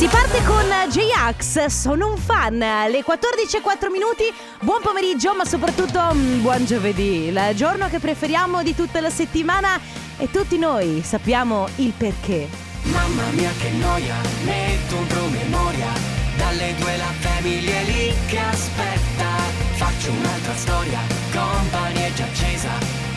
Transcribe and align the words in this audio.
Si 0.00 0.08
parte 0.08 0.42
con 0.44 0.64
J-Ax, 0.88 1.66
sono 1.66 2.08
un 2.12 2.16
fan. 2.16 2.56
Le 2.56 3.04
14.04 3.04 3.90
minuti, 3.90 4.24
buon 4.60 4.80
pomeriggio, 4.80 5.34
ma 5.34 5.44
soprattutto 5.44 6.00
mm, 6.14 6.40
buon 6.40 6.64
giovedì, 6.64 7.26
il 7.26 7.52
giorno 7.54 7.86
che 7.90 7.98
preferiamo 7.98 8.62
di 8.62 8.74
tutta 8.74 9.02
la 9.02 9.10
settimana 9.10 9.78
e 10.16 10.30
tutti 10.30 10.56
noi 10.56 11.02
sappiamo 11.04 11.68
il 11.76 11.92
perché. 11.94 12.48
Mamma 12.84 13.24
mia 13.32 13.50
che 13.60 13.68
noia, 13.72 14.14
metto 14.44 14.96
un 14.96 15.06
promemoria. 15.06 15.92
Dalle 16.38 16.74
due 16.78 16.96
la 16.96 17.12
famiglia 17.18 17.74
è 17.80 17.84
lì 17.84 18.14
che 18.26 18.38
aspetta. 18.38 19.36
Faccio 19.74 20.12
un'altra 20.12 20.54
storia, 20.54 21.00
compagnia 21.30 22.10
già 22.14 22.24
accesa. 22.24 22.70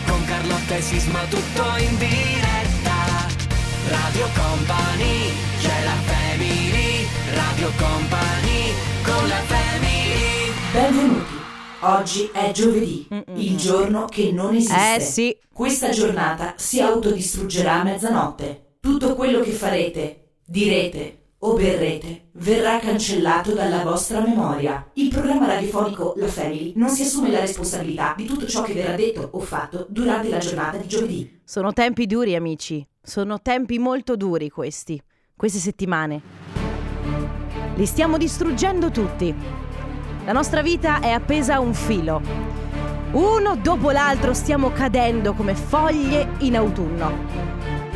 Con 0.05 0.21
Carlotta 0.25 0.75
e 0.75 0.81
Sisma 0.81 1.21
tutto 1.29 1.63
in 1.77 1.97
diretta. 1.97 3.31
Radio 3.87 4.27
Company, 4.35 5.31
c'è 5.61 5.83
la 5.85 5.95
family 6.03 6.22
Radio 7.33 7.69
Company, 7.77 8.71
con 9.03 9.27
la 9.27 9.41
family 9.41 10.51
Benvenuti. 10.71 11.33
Oggi 11.81 12.29
è 12.31 12.51
giovedì, 12.51 13.07
il 13.35 13.57
giorno 13.57 14.05
che 14.05 14.31
non 14.31 14.55
esiste. 14.55 14.95
Eh 14.95 14.99
sì. 14.99 15.37
Questa 15.51 15.89
giornata 15.89 16.53
si 16.57 16.79
autodistruggerà 16.79 17.81
a 17.81 17.83
mezzanotte. 17.83 18.77
Tutto 18.79 19.15
quello 19.15 19.41
che 19.41 19.51
farete, 19.51 20.35
direte 20.45 21.31
o 21.39 21.55
berrete 21.55 22.29
verrà 22.33 22.79
cancellato 22.79 23.53
dalla 23.53 23.83
vostra 23.83 24.21
memoria. 24.21 24.91
Il 24.93 25.09
programma 25.09 25.47
radiofonico 25.47 26.13
La 26.17 26.27
Family 26.27 26.73
non 26.75 26.89
si 26.89 27.01
assume 27.01 27.31
la 27.31 27.39
responsabilità 27.39 28.13
di 28.15 28.25
tutto 28.25 28.47
ciò 28.47 28.61
che 28.61 28.73
verrà 28.73 28.95
detto 28.95 29.29
o 29.31 29.39
fatto 29.39 29.85
durante 29.89 30.29
la 30.29 30.37
giornata 30.37 30.77
di 30.77 30.87
giovedì. 30.87 31.41
Sono 31.43 31.73
tempi 31.73 32.05
duri, 32.05 32.35
amici. 32.35 32.85
Sono 33.01 33.41
tempi 33.41 33.79
molto 33.79 34.15
duri 34.15 34.49
questi, 34.49 35.01
queste 35.35 35.59
settimane. 35.59 36.42
Li 37.75 37.85
stiamo 37.87 38.17
distruggendo 38.17 38.91
tutti. 38.91 39.33
La 40.25 40.31
nostra 40.31 40.61
vita 40.61 40.99
è 40.99 41.09
appesa 41.09 41.55
a 41.55 41.59
un 41.59 41.73
filo. 41.73 42.21
Uno 43.13 43.55
dopo 43.55 43.89
l'altro 43.89 44.33
stiamo 44.33 44.71
cadendo 44.71 45.33
come 45.33 45.55
foglie 45.55 46.33
in 46.39 46.55
autunno. 46.55 47.11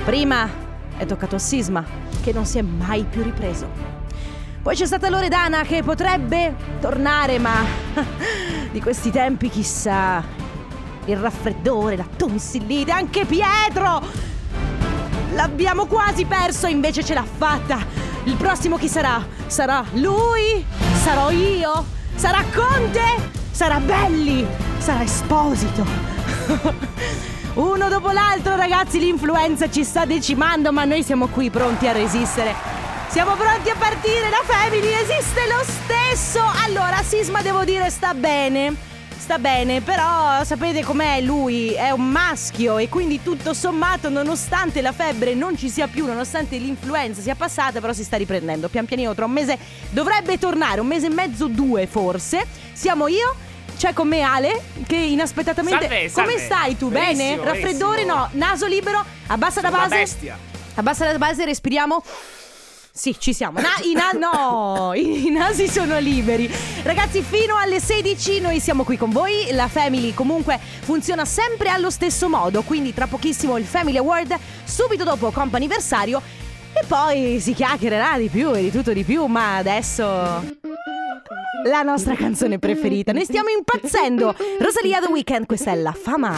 Prima 0.03 0.49
è 0.97 1.05
toccato 1.05 1.35
a 1.35 1.39
Sisma, 1.39 1.85
che 2.23 2.33
non 2.33 2.45
si 2.45 2.57
è 2.57 2.63
mai 2.63 3.03
più 3.03 3.21
ripreso. 3.21 3.69
Poi 4.63 4.75
c'è 4.75 4.87
stata 4.87 5.09
Loredana 5.09 5.61
che 5.61 5.83
potrebbe 5.83 6.55
tornare, 6.81 7.37
ma 7.37 7.63
di 8.71 8.81
questi 8.81 9.11
tempi 9.11 9.47
chissà. 9.49 10.23
Il 11.05 11.17
raffreddore, 11.17 11.95
la 11.95 12.07
tonsillite, 12.17 12.91
anche 12.91 13.25
Pietro! 13.25 14.01
L'abbiamo 15.33 15.85
quasi 15.85 16.25
perso, 16.25 16.65
invece 16.65 17.05
ce 17.05 17.13
l'ha 17.13 17.23
fatta. 17.23 17.77
Il 18.27 18.35
prossimo 18.35 18.75
chi 18.75 18.89
sarà? 18.89 19.25
Sarà 19.45 19.85
lui? 19.93 20.65
Sarò 21.01 21.31
io? 21.31 21.85
Sarà 22.13 22.43
Conte? 22.53 22.99
Sarà 23.51 23.79
Belli? 23.79 24.45
Sarà 24.79 25.01
Esposito? 25.01 25.85
Uno 27.55 27.87
dopo 27.87 28.11
l'altro, 28.11 28.57
ragazzi, 28.57 28.99
l'influenza 28.99 29.69
ci 29.69 29.85
sta 29.85 30.03
decimando, 30.03 30.73
ma 30.73 30.83
noi 30.83 31.03
siamo 31.03 31.27
qui 31.27 31.49
pronti 31.49 31.87
a 31.87 31.93
resistere. 31.93 32.53
Siamo 33.07 33.33
pronti 33.35 33.69
a 33.69 33.75
partire, 33.79 34.29
la 34.29 34.43
family 34.43 34.91
esiste 34.91 35.47
lo 35.47 35.63
stesso. 35.63 36.41
Allora, 36.65 37.01
Sisma 37.03 37.41
devo 37.41 37.63
dire 37.63 37.89
sta 37.89 38.13
bene. 38.13 38.75
Sta 39.27 39.39
bene, 39.39 39.81
però 39.81 40.41
sapete 40.45 40.85
com'è 40.85 41.19
lui? 41.19 41.73
È 41.73 41.89
un 41.89 42.07
maschio 42.11 42.77
e 42.77 42.87
quindi 42.87 43.21
tutto 43.21 43.53
sommato, 43.53 44.07
nonostante 44.07 44.79
la 44.79 44.93
febbre 44.93 45.33
non 45.33 45.57
ci 45.57 45.69
sia 45.69 45.89
più, 45.89 46.05
nonostante 46.05 46.55
l'influenza 46.55 47.19
sia 47.19 47.35
passata, 47.35 47.81
però 47.81 47.91
si 47.91 48.05
sta 48.05 48.15
riprendendo. 48.15 48.69
Pian 48.69 48.85
pianino 48.85 49.13
tra 49.13 49.25
un 49.25 49.31
mese 49.31 49.57
dovrebbe 49.89 50.37
tornare, 50.37 50.79
un 50.79 50.87
mese 50.87 51.07
e 51.07 51.09
mezzo, 51.09 51.47
due 51.47 51.87
forse. 51.87 52.47
Siamo 52.71 53.09
io, 53.09 53.35
c'è 53.77 53.91
con 53.91 54.07
me 54.07 54.21
Ale 54.21 54.61
che 54.87 54.95
inaspettatamente... 54.95 55.89
Salve, 55.89 56.07
salve. 56.07 56.31
Come 56.31 56.45
stai 56.45 56.77
tu? 56.77 56.87
Bene? 56.87 57.35
Raffreddore? 57.35 58.05
benissimo. 58.05 58.15
No, 58.15 58.29
naso 58.31 58.65
libero, 58.65 59.03
abbassa 59.27 59.59
la 59.59 59.67
Sono 59.67 59.81
una 59.81 59.89
base. 59.89 60.01
bestia. 60.03 60.37
Abbassa 60.75 61.11
la 61.11 61.17
base, 61.17 61.43
respiriamo. 61.43 62.01
Sì, 62.97 63.15
ci 63.19 63.31
siamo. 63.31 63.59
Na- 63.59 63.79
i, 63.83 63.93
na- 63.93 64.11
no, 64.17 64.91
i, 64.95 65.29
nasi 65.29 65.67
sono 65.67 65.99
liberi. 65.99 66.49
Ragazzi, 66.81 67.21
fino 67.21 67.55
alle 67.55 67.79
16 67.79 68.39
noi 68.39 68.59
siamo 68.59 68.83
qui 68.83 68.97
con 68.97 69.11
voi. 69.11 69.49
La 69.51 69.67
Family 69.67 70.15
comunque 70.15 70.59
funziona 70.81 71.23
sempre 71.23 71.69
allo 71.69 71.91
stesso 71.91 72.27
modo. 72.27 72.63
Quindi 72.63 72.95
tra 72.95 73.05
pochissimo 73.05 73.55
il 73.57 73.65
Family 73.65 73.97
Award, 73.97 74.35
subito 74.63 75.03
dopo 75.03 75.29
comp'anniversario. 75.29 76.19
E 76.73 76.83
poi 76.87 77.39
si 77.39 77.53
chiacchiererà 77.53 78.17
di 78.17 78.29
più 78.29 78.51
e 78.55 78.61
di 78.61 78.71
tutto 78.71 78.91
di 78.93 79.03
più. 79.03 79.25
Ma 79.27 79.57
adesso. 79.57 80.65
La 81.67 81.81
nostra 81.81 82.15
canzone 82.15 82.59
preferita. 82.59 83.11
Noi 83.11 83.25
stiamo 83.25 83.49
impazzendo. 83.49 84.33
Rosalia 84.59 85.01
The 85.01 85.11
Weeknd, 85.11 85.45
questa 85.45 85.71
è 85.71 85.75
la 85.75 85.91
fama. 85.91 86.33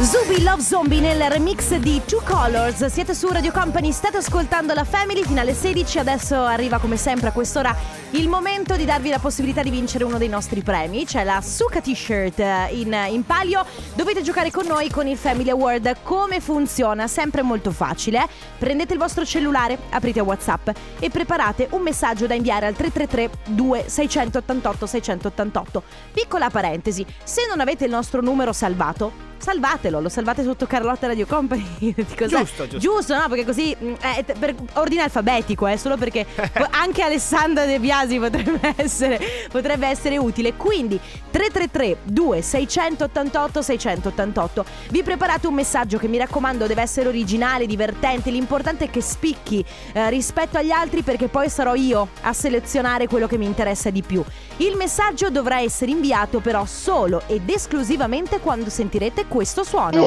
Zubi 0.00 0.42
Love 0.42 0.62
Zombie 0.62 1.00
nel 1.00 1.20
remix 1.28 1.74
di 1.74 2.00
Two 2.06 2.22
Colors. 2.24 2.86
Siete 2.86 3.12
su 3.12 3.26
Radio 3.28 3.50
Company, 3.50 3.90
state 3.90 4.18
ascoltando 4.18 4.72
la 4.72 4.84
Family 4.84 5.24
fino 5.24 5.40
alle 5.40 5.54
16. 5.54 5.98
Adesso 5.98 6.36
arriva 6.36 6.78
come 6.78 6.96
sempre 6.96 7.28
a 7.28 7.32
quest'ora 7.32 7.74
il 8.12 8.28
momento 8.28 8.76
di 8.76 8.84
darvi 8.84 9.08
la 9.08 9.18
possibilità 9.18 9.62
di 9.62 9.70
vincere 9.70 10.04
uno 10.04 10.18
dei 10.18 10.28
nostri 10.28 10.62
premi. 10.62 11.04
C'è 11.04 11.24
la 11.24 11.40
Suka 11.42 11.80
T-shirt 11.80 12.38
eh, 12.38 12.68
in, 12.70 12.96
in 13.10 13.24
palio. 13.24 13.64
Dovete 13.94 14.22
giocare 14.22 14.50
con 14.50 14.66
noi 14.66 14.88
con 14.88 15.06
il 15.06 15.16
Family 15.16 15.50
Award. 15.50 15.96
Come 16.02 16.40
funziona? 16.40 17.08
Sempre 17.08 17.42
molto 17.42 17.72
facile. 17.72 18.24
Prendete 18.56 18.92
il 18.92 18.98
vostro 18.98 19.24
cellulare, 19.24 19.76
aprite 19.90 20.20
WhatsApp 20.20 20.70
e 20.98 21.10
preparate 21.10 21.66
un 21.72 21.82
messaggio 21.82 22.26
da 22.26 22.34
inviare 22.34 22.66
al 22.66 22.74
333 22.74 23.52
2688 23.52 24.59
688. 24.60 25.82
Piccola 26.12 26.50
parentesi, 26.50 27.04
se 27.22 27.46
non 27.48 27.60
avete 27.60 27.84
il 27.84 27.90
nostro 27.90 28.20
numero 28.20 28.52
salvato, 28.52 29.29
salvatelo, 29.40 30.00
lo 30.00 30.08
salvate 30.08 30.42
sotto 30.42 30.66
Carlotta 30.66 31.06
Radio 31.06 31.26
Company. 31.26 31.64
Cos'è? 32.16 32.38
Giusto, 32.38 32.68
giusto. 32.68 32.78
Giusto, 32.78 33.16
no? 33.16 33.24
Perché 33.28 33.44
così 33.44 33.76
t- 33.76 34.38
per 34.38 34.54
ordine 34.74 35.02
alfabetico, 35.02 35.66
eh, 35.66 35.76
solo 35.78 35.96
perché 35.96 36.26
anche 36.72 37.02
Alessandra 37.02 37.64
De 37.64 37.80
Biasi 37.80 38.18
potrebbe 38.18 38.74
essere, 38.76 39.18
potrebbe 39.50 39.86
essere 39.86 40.18
utile. 40.18 40.54
Quindi 40.54 41.00
333 41.30 41.98
2688 42.04 43.62
688. 43.62 44.64
Vi 44.90 45.02
preparate 45.02 45.46
un 45.46 45.54
messaggio 45.54 45.98
che 45.98 46.08
mi 46.08 46.18
raccomando 46.18 46.66
deve 46.66 46.82
essere 46.82 47.08
originale, 47.08 47.66
divertente. 47.66 48.30
L'importante 48.30 48.84
è 48.84 48.90
che 48.90 49.00
spicchi 49.00 49.64
eh, 49.92 50.10
rispetto 50.10 50.58
agli 50.58 50.70
altri 50.70 51.02
perché 51.02 51.28
poi 51.28 51.48
sarò 51.48 51.74
io 51.74 52.08
a 52.22 52.32
selezionare 52.32 53.06
quello 53.06 53.26
che 53.26 53.38
mi 53.38 53.46
interessa 53.46 53.90
di 53.90 54.02
più. 54.02 54.22
Il 54.58 54.76
messaggio 54.76 55.30
dovrà 55.30 55.60
essere 55.60 55.90
inviato 55.90 56.40
però 56.40 56.66
solo 56.66 57.22
ed 57.26 57.48
esclusivamente 57.48 58.40
quando 58.40 58.68
sentirete 58.68 59.28
questo 59.30 59.62
suono. 59.62 60.04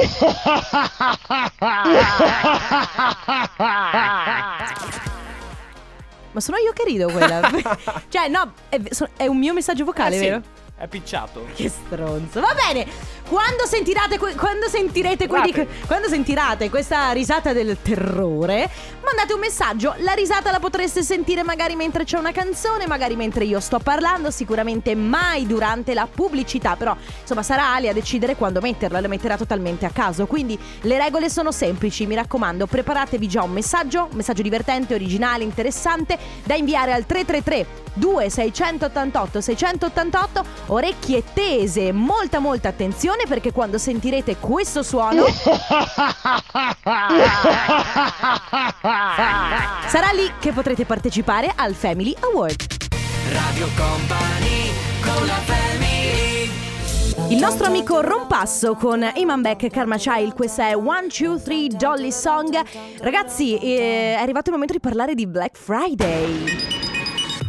Ma 6.32 6.40
sono 6.40 6.58
io 6.58 6.72
che 6.72 6.84
rido 6.84 7.08
quella. 7.10 7.40
cioè, 8.08 8.28
no, 8.28 8.52
è, 8.68 8.78
è 9.16 9.26
un 9.26 9.38
mio 9.38 9.54
messaggio 9.54 9.84
vocale, 9.86 10.16
Eh 10.16 10.18
sì, 10.18 10.24
vero? 10.26 10.42
È 10.76 10.86
picciato. 10.88 11.46
Che 11.54 11.68
stronzo. 11.70 12.40
Va 12.40 12.54
bene. 12.54 12.86
Quando 13.28 13.66
sentirate 13.66 14.18
que- 14.18 14.34
quando 14.34 14.68
sentirete 14.68 15.26
Guardate. 15.26 15.66
quando 15.86 16.08
sentirate 16.08 16.68
questa 16.68 17.10
risata 17.12 17.52
del 17.54 17.78
terrore, 17.80 18.68
mandate 19.02 19.32
un 19.32 19.40
messaggio. 19.40 19.94
La 19.98 20.12
risata 20.12 20.50
la 20.50 20.58
potreste 20.60 21.02
sentire 21.02 21.42
magari 21.42 21.74
mentre 21.74 22.04
c'è 22.04 22.18
una 22.18 22.32
canzone, 22.32 22.86
magari 22.86 23.16
mentre 23.16 23.44
io 23.44 23.60
sto 23.60 23.78
parlando, 23.78 24.30
sicuramente 24.30 24.94
mai 24.94 25.46
durante 25.46 25.94
la 25.94 26.06
pubblicità, 26.06 26.76
però 26.76 26.94
insomma 27.22 27.42
sarà 27.42 27.72
Ali 27.74 27.88
a 27.88 27.94
decidere 27.94 28.36
quando 28.36 28.60
metterla, 28.60 29.00
la 29.00 29.08
metterà 29.08 29.36
totalmente 29.38 29.86
a 29.86 29.90
caso. 29.90 30.26
Quindi 30.26 30.58
le 30.82 30.98
regole 30.98 31.30
sono 31.30 31.50
semplici, 31.50 32.06
mi 32.06 32.14
raccomando, 32.14 32.66
preparatevi 32.66 33.26
già 33.26 33.42
un 33.42 33.52
messaggio, 33.52 34.08
un 34.10 34.16
messaggio 34.16 34.42
divertente, 34.42 34.94
originale, 34.94 35.44
interessante 35.44 36.18
da 36.44 36.54
inviare 36.54 36.92
al 36.92 37.06
333 37.06 37.82
2688 37.94 39.40
688 39.40 40.44
orecchie 40.66 41.22
tese 41.32 41.92
molta 41.92 42.38
molta 42.40 42.68
attenzione 42.68 43.13
perché 43.26 43.52
quando 43.52 43.78
sentirete 43.78 44.36
questo 44.38 44.82
suono 44.82 45.24
sarà 49.86 50.10
lì 50.12 50.32
che 50.40 50.52
potrete 50.52 50.84
partecipare 50.84 51.52
al 51.54 51.74
Family 51.74 52.14
Award 52.20 52.66
Radio 53.30 53.68
Company, 53.76 54.72
con 55.00 55.26
la 55.26 55.40
family 55.44 56.14
il 57.28 57.38
nostro 57.38 57.66
amico 57.66 58.00
Rompasso 58.00 58.74
con 58.74 59.02
Iman 59.14 59.40
Beck 59.40 59.68
Karma 59.68 59.96
Child, 59.96 60.34
questa 60.34 60.68
è 60.68 60.76
One, 60.76 61.06
Two, 61.06 61.40
Three 61.40 61.68
Jolly 61.68 62.12
Song. 62.12 62.54
Ragazzi, 63.00 63.56
eh, 63.56 64.16
è 64.16 64.20
arrivato 64.20 64.50
il 64.50 64.52
momento 64.52 64.74
di 64.74 64.80
parlare 64.80 65.14
di 65.14 65.26
Black 65.26 65.56
Friday. 65.56 66.73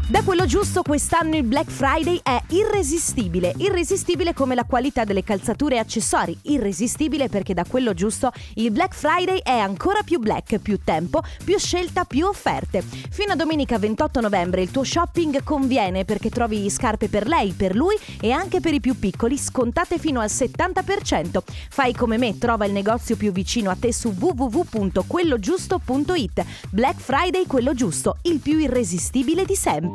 Da 0.07 0.22
quello 0.22 0.46
giusto 0.46 0.84
quest'anno 0.84 1.36
il 1.36 1.42
Black 1.42 1.68
Friday 1.68 2.19
è 2.22 2.40
irresistibile, 2.50 3.56
irresistibile 3.57 4.36
come 4.36 4.54
la 4.54 4.63
qualità 4.63 5.04
delle 5.04 5.24
calzature 5.24 5.78
e 5.78 5.80
accessori, 5.80 6.38
irresistibile 6.44 7.28
perché 7.28 7.56
da 7.56 7.66
quello 7.68 7.96
giusto 7.96 8.31
il 8.56 8.69
Black 8.69 8.94
Friday 8.94 9.40
è 9.42 9.57
ancora 9.57 10.04
più 10.04 10.19
black, 10.19 10.60
più 10.60 10.78
tempo, 10.84 11.24
più 11.44 11.57
scelta, 11.57 12.06
più 12.06 12.28
offerte. 12.28 12.84
Fino 12.84 13.31
a 13.31 13.36
domenica 13.36 13.80
28 13.80 14.22
novembre 14.22 14.62
il 14.62 14.69
tuo 14.69 14.84
shopping 14.84 15.44
conviene 15.44 16.06
perché 16.06 16.30
trovi 16.30 16.69
scarpe 16.69 17.10
per 17.10 17.28
lei, 17.28 17.54
per 17.54 17.75
lui 17.75 17.98
e 18.22 18.30
anche 18.30 18.60
per 18.60 18.75
i 18.75 18.80
più 18.80 19.00
piccoli 19.00 19.40
scontate 19.40 19.98
fino 19.98 20.19
al 20.19 20.30
70%. 20.30 21.40
Fai 21.69 21.96
come 21.96 22.19
me, 22.19 22.38
trova 22.38 22.66
il 22.66 22.74
negozio 22.74 23.16
più 23.16 23.31
vicino 23.31 23.72
a 23.72 23.75
te 23.75 23.92
su 23.92 24.13
www.quellogiusto.it. 24.16 26.46
Black 26.69 27.00
Friday 27.00 27.48
quello 27.48 27.74
giusto, 27.74 28.18
il 28.22 28.38
più 28.38 28.60
irresistibile 28.60 29.46
di 29.46 29.56
sempre. 29.56 29.94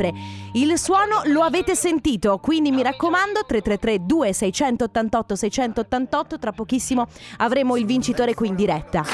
Il 0.52 0.78
suono 0.78 1.22
lo 1.26 1.42
avete 1.42 1.74
sentito, 1.74 2.38
quindi 2.38 2.70
mi 2.70 2.82
raccomando 2.82 3.44
333 3.46 4.06
2688 4.06 5.36
688 5.36 6.38
tra 6.38 6.52
pochissimo 6.52 7.06
avremo 7.38 7.76
il 7.76 7.84
vincitore 7.84 8.34
qui 8.34 8.48
in 8.48 8.54
diretta. 8.54 9.04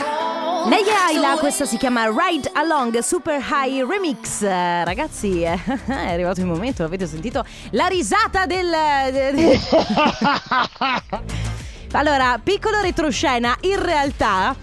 Lei 0.68 0.82
è 0.82 1.14
Ayla, 1.14 1.36
questa 1.38 1.64
si 1.64 1.76
chiama 1.76 2.06
Ride 2.06 2.50
Along 2.52 2.98
Super 2.98 3.40
High 3.40 3.88
Remix. 3.88 4.42
Ragazzi, 4.42 5.42
è 5.42 5.58
arrivato 5.86 6.40
il 6.40 6.46
momento, 6.46 6.82
avete 6.82 7.06
sentito 7.06 7.44
la 7.70 7.86
risata 7.86 8.46
del... 8.46 8.72
allora, 11.92 12.40
piccolo 12.42 12.80
retroscena, 12.80 13.56
in 13.60 13.80
realtà 13.80 14.56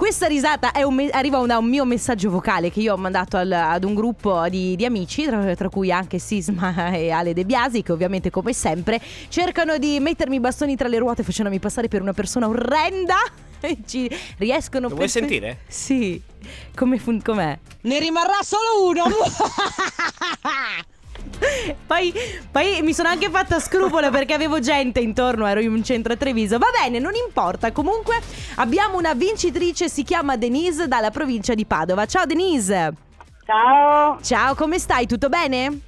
questa 0.00 0.26
risata 0.26 0.72
è 0.72 0.82
un 0.82 0.94
me- 0.94 1.10
arriva 1.10 1.44
da 1.44 1.58
un 1.58 1.68
mio 1.68 1.84
messaggio 1.84 2.30
vocale 2.30 2.70
che 2.70 2.80
io 2.80 2.94
ho 2.94 2.96
mandato 2.96 3.36
al- 3.36 3.52
ad 3.52 3.84
un 3.84 3.92
gruppo 3.92 4.48
di, 4.48 4.74
di 4.74 4.86
amici, 4.86 5.24
tra, 5.24 5.54
tra 5.54 5.68
cui 5.68 5.92
anche 5.92 6.18
Sisma 6.18 6.88
e 6.96 7.10
Ale 7.10 7.34
De 7.34 7.44
Biasi, 7.44 7.82
che 7.82 7.92
ovviamente 7.92 8.30
come 8.30 8.54
sempre 8.54 8.98
cercano 9.28 9.76
di 9.76 10.00
mettermi 10.00 10.36
i 10.36 10.40
bastoni 10.40 10.74
tra 10.74 10.88
le 10.88 10.96
ruote 10.96 11.22
facendomi 11.22 11.58
passare 11.58 11.88
per 11.88 12.00
una 12.00 12.14
persona 12.14 12.48
orrenda. 12.48 13.16
E 13.62 13.76
Ci 13.86 14.08
riescono 14.38 14.84
Lo 14.88 14.94
vuoi 14.94 15.00
per- 15.00 15.10
sentire? 15.10 15.58
Sì. 15.68 16.18
Come 16.74 16.96
fun- 16.96 17.20
com'è? 17.20 17.58
Ne 17.82 17.98
rimarrà 17.98 18.38
solo 18.40 18.88
uno. 18.88 19.04
Poi, 21.86 22.12
poi 22.50 22.82
mi 22.82 22.92
sono 22.92 23.08
anche 23.08 23.30
fatta 23.30 23.58
scrupolo 23.58 24.10
perché 24.10 24.34
avevo 24.34 24.60
gente 24.60 25.00
intorno, 25.00 25.46
ero 25.46 25.60
in 25.60 25.72
un 25.72 25.82
centro 25.82 26.12
a 26.12 26.16
Treviso. 26.16 26.58
Va 26.58 26.68
bene, 26.70 26.98
non 26.98 27.14
importa. 27.14 27.72
Comunque 27.72 28.20
abbiamo 28.56 28.96
una 28.96 29.14
vincitrice, 29.14 29.88
si 29.88 30.02
chiama 30.02 30.36
Denise 30.36 30.88
dalla 30.88 31.10
provincia 31.10 31.54
di 31.54 31.64
Padova. 31.66 32.06
Ciao 32.06 32.26
Denise. 32.26 32.92
Ciao. 33.44 34.18
Ciao, 34.22 34.54
come 34.54 34.78
stai? 34.78 35.06
Tutto 35.06 35.28
bene? 35.28 35.80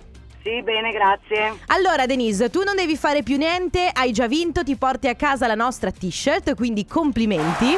Sì, 0.42 0.60
bene, 0.62 0.90
grazie. 0.90 1.54
Allora 1.66 2.06
Denise, 2.06 2.50
tu 2.50 2.64
non 2.64 2.74
devi 2.74 2.96
fare 2.96 3.22
più 3.22 3.36
niente, 3.36 3.88
hai 3.92 4.10
già 4.10 4.26
vinto, 4.26 4.64
ti 4.64 4.74
porti 4.74 5.06
a 5.06 5.14
casa 5.14 5.46
la 5.46 5.54
nostra 5.54 5.92
t-shirt, 5.92 6.56
quindi 6.56 6.84
complimenti. 6.84 7.76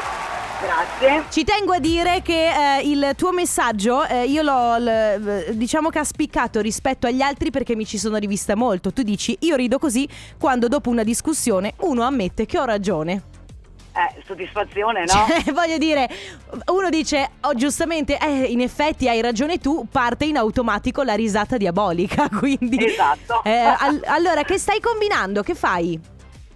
Grazie. 0.61 1.25
Ci 1.31 1.45
tengo 1.45 1.73
a 1.73 1.79
dire 1.79 2.23
che 2.23 2.79
eh, 2.79 2.81
il 2.89 3.13
tuo 3.17 3.33
messaggio 3.33 4.05
eh, 4.07 4.25
io 4.25 4.43
l'ho 4.43 4.77
l- 4.79 5.51
diciamo 5.55 5.91
che 5.91 5.99
ha 5.99 6.05
spiccato 6.05 6.61
rispetto 6.61 7.07
agli 7.07 7.21
altri 7.21 7.51
perché 7.51 7.75
mi 7.77 7.85
ci 7.85 7.99
sono 7.99 8.17
rivista 8.17 8.55
molto. 8.55 8.93
Tu 8.93 9.03
dici 9.03 9.37
io 9.41 9.57
rido 9.57 9.79
così 9.79 10.09
quando 10.39 10.69
dopo 10.69 10.91
una 10.91 11.03
discussione 11.03 11.75
uno 11.81 12.03
ammette 12.03 12.47
che 12.47 12.59
ho 12.59 12.65
ragione. 12.65 13.23
Eh, 13.97 14.23
soddisfazione, 14.27 15.01
no? 15.01 15.07
Cioè, 15.07 15.53
voglio 15.55 15.79
dire, 15.79 16.09
uno 16.73 16.89
dice 16.91 17.31
oh, 17.43 17.55
giustamente, 17.55 18.19
eh, 18.19 18.45
in 18.45 18.61
effetti 18.61 19.09
hai 19.09 19.21
ragione 19.21 19.59
tu, 19.59 19.87
parte 19.91 20.25
in 20.25 20.37
automatico 20.37 21.03
la 21.03 21.15
risata 21.15 21.57
diabolica. 21.57 22.29
Quindi, 22.37 22.85
Esatto. 22.85 23.43
Eh, 23.45 23.53
al- 23.53 24.03
allora, 24.07 24.43
che 24.43 24.59
stai 24.59 24.81
combinando? 24.81 25.43
Che 25.43 25.55
fai? 25.55 26.01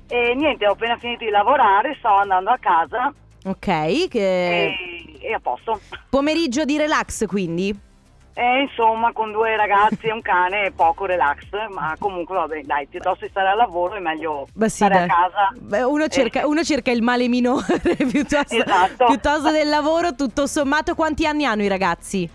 E 0.08 0.34
niente, 0.34 0.66
ho 0.66 0.72
appena 0.72 0.96
finito 0.98 1.24
di 1.24 1.30
lavorare, 1.30 1.94
sto 1.98 2.08
andando 2.08 2.50
a 2.50 2.58
casa 2.58 3.12
Ok, 3.48 4.08
che 4.08 4.64
e, 4.66 4.76
e 5.20 5.32
a 5.32 5.40
posto. 5.40 5.80
pomeriggio 6.10 6.64
di 6.64 6.76
relax 6.76 7.26
quindi. 7.26 7.86
E 8.34 8.60
insomma, 8.60 9.12
con 9.12 9.32
due 9.32 9.56
ragazzi 9.56 10.06
e 10.06 10.12
un 10.12 10.22
cane 10.22 10.66
è 10.66 10.70
poco 10.70 11.06
relax, 11.06 11.42
ma 11.70 11.96
comunque 11.98 12.36
vabbè, 12.36 12.60
dai, 12.62 12.86
piuttosto 12.86 13.24
di 13.24 13.30
stare 13.32 13.48
al 13.48 13.56
lavoro 13.56 13.94
è 13.96 13.98
meglio 13.98 14.46
Beh, 14.54 14.68
sì, 14.68 14.76
stare 14.76 14.94
dai. 14.94 15.02
a 15.04 15.06
casa. 15.08 15.48
Beh, 15.58 15.82
uno, 15.82 16.06
cerca, 16.06 16.42
Eh, 16.42 16.44
uno 16.44 16.62
cerca 16.62 16.92
il 16.92 17.02
male 17.02 17.26
minore 17.26 17.80
piuttosto, 18.08 18.54
Esatto. 18.54 19.06
piuttosto 19.06 19.50
del 19.50 19.68
lavoro, 19.68 20.14
tutto 20.14 20.46
sommato. 20.46 20.94
Quanti 20.94 21.26
anni 21.26 21.46
hanno 21.46 21.62
i 21.64 21.68
ragazzi? 21.68 22.30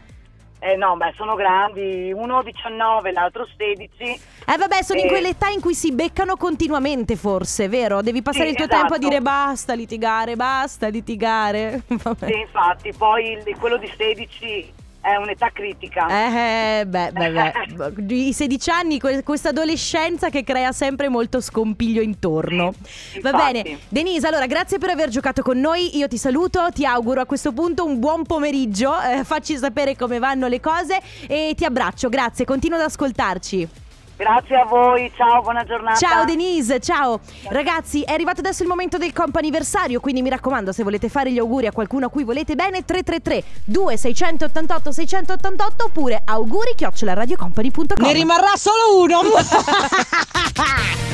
Eh 0.66 0.78
no, 0.78 0.96
beh, 0.96 1.12
sono 1.18 1.36
grandi, 1.36 2.14
uno 2.16 2.42
19, 2.42 3.12
l'altro 3.12 3.46
16. 3.58 3.92
Eh 4.02 4.58
vabbè, 4.58 4.82
sono 4.82 5.00
in 5.00 5.08
Eh. 5.08 5.10
quell'età 5.10 5.50
in 5.50 5.60
cui 5.60 5.74
si 5.74 5.92
beccano 5.92 6.38
continuamente, 6.38 7.18
forse, 7.18 7.68
vero? 7.68 8.02
Devi 8.02 8.22
passare 8.22 8.46
Sì, 8.46 8.52
il 8.52 8.56
tuo 8.56 8.68
tempo 8.68 8.94
a 8.94 8.96
esatto. 8.96 9.10
dire 9.10 9.20
basta 9.22 9.74
litigare, 9.74 10.38
basta 10.38 10.88
litigare. 10.88 11.82
Vabbè. 11.92 12.28
Sì, 12.28 12.40
infatti, 12.40 12.94
poi 12.94 13.44
quello 13.60 13.76
di 13.76 13.92
16 13.98 14.74
è 15.04 15.18
un'età 15.18 15.50
critica. 15.52 16.08
Eh, 16.08 16.86
beh, 16.86 17.12
beh, 17.12 17.32
beh. 17.32 18.04
I 18.16 18.32
16 18.32 18.70
anni, 18.70 19.00
que- 19.00 19.22
questa 19.22 19.50
adolescenza 19.50 20.30
che 20.30 20.46
crea 20.46 20.72
sempre 20.72 21.10
molto 21.10 21.42
scompiglio 21.42 22.02
intorno. 22.02 22.74
Sì, 22.82 23.20
Va 23.20 23.34
bene, 23.34 23.80
Denise, 23.90 24.26
allora 24.28 24.46
grazie 24.48 24.78
per 24.78 24.92
aver 24.92 25.10
giocato 25.10 25.42
con 25.42 25.60
noi. 25.60 25.98
Io 25.98 26.08
ti 26.08 26.18
saluto, 26.18 26.70
ti 26.74 26.86
auguro 26.86 27.20
a 27.20 27.26
questo 27.26 27.52
punto 27.52 27.86
un 27.86 28.00
buon 28.00 28.24
pomeriggio. 28.24 28.94
eh, 29.02 29.26
facci 29.26 29.58
sapere 29.58 29.98
come 29.98 30.20
vanno 30.20 30.48
le 30.48 30.62
cose 30.62 31.02
e 31.28 31.54
ti 31.56 31.66
abbraccio. 31.66 32.08
Grazie, 32.08 32.46
continua 32.46 32.78
ad 32.78 32.86
ascoltarci. 32.86 33.68
Grazie 34.16 34.56
a 34.58 34.66
voi, 34.66 35.12
ciao, 35.16 35.42
buona 35.42 35.64
giornata. 35.64 35.98
Ciao 35.98 36.24
Denise, 36.26 36.80
ciao. 36.80 37.20
Ragazzi, 37.50 38.02
è 38.04 38.14
arrivato 38.14 38.40
adesso 38.42 38.62
il 38.62 38.70
momento 38.70 38.98
del 38.98 39.12
comp'anniversario, 39.12 40.00
quindi 40.00 40.22
mi 40.22 40.30
raccomando, 40.30 40.72
se 40.72 40.84
volete 40.84 41.10
fare 41.10 41.32
gli 41.32 41.40
auguri 41.40 41.68
a 41.68 41.72
qualcuno 41.72 42.06
a 42.06 42.10
cui 42.10 42.24
volete 42.24 42.56
bene, 42.56 42.86
333 42.86 43.44
2688 43.66 44.92
688 44.92 45.84
oppure 45.86 46.22
auguri 46.26 46.76
radiocompany.com. 46.78 48.06
Ne 48.06 48.14
rimarrà 48.14 48.56
solo 48.56 49.02
uno. 49.02 49.22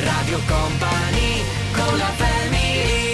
Radio 0.04 0.40
Company 0.48 1.44
con 1.74 1.98
la 1.98 2.12
family 2.16 3.09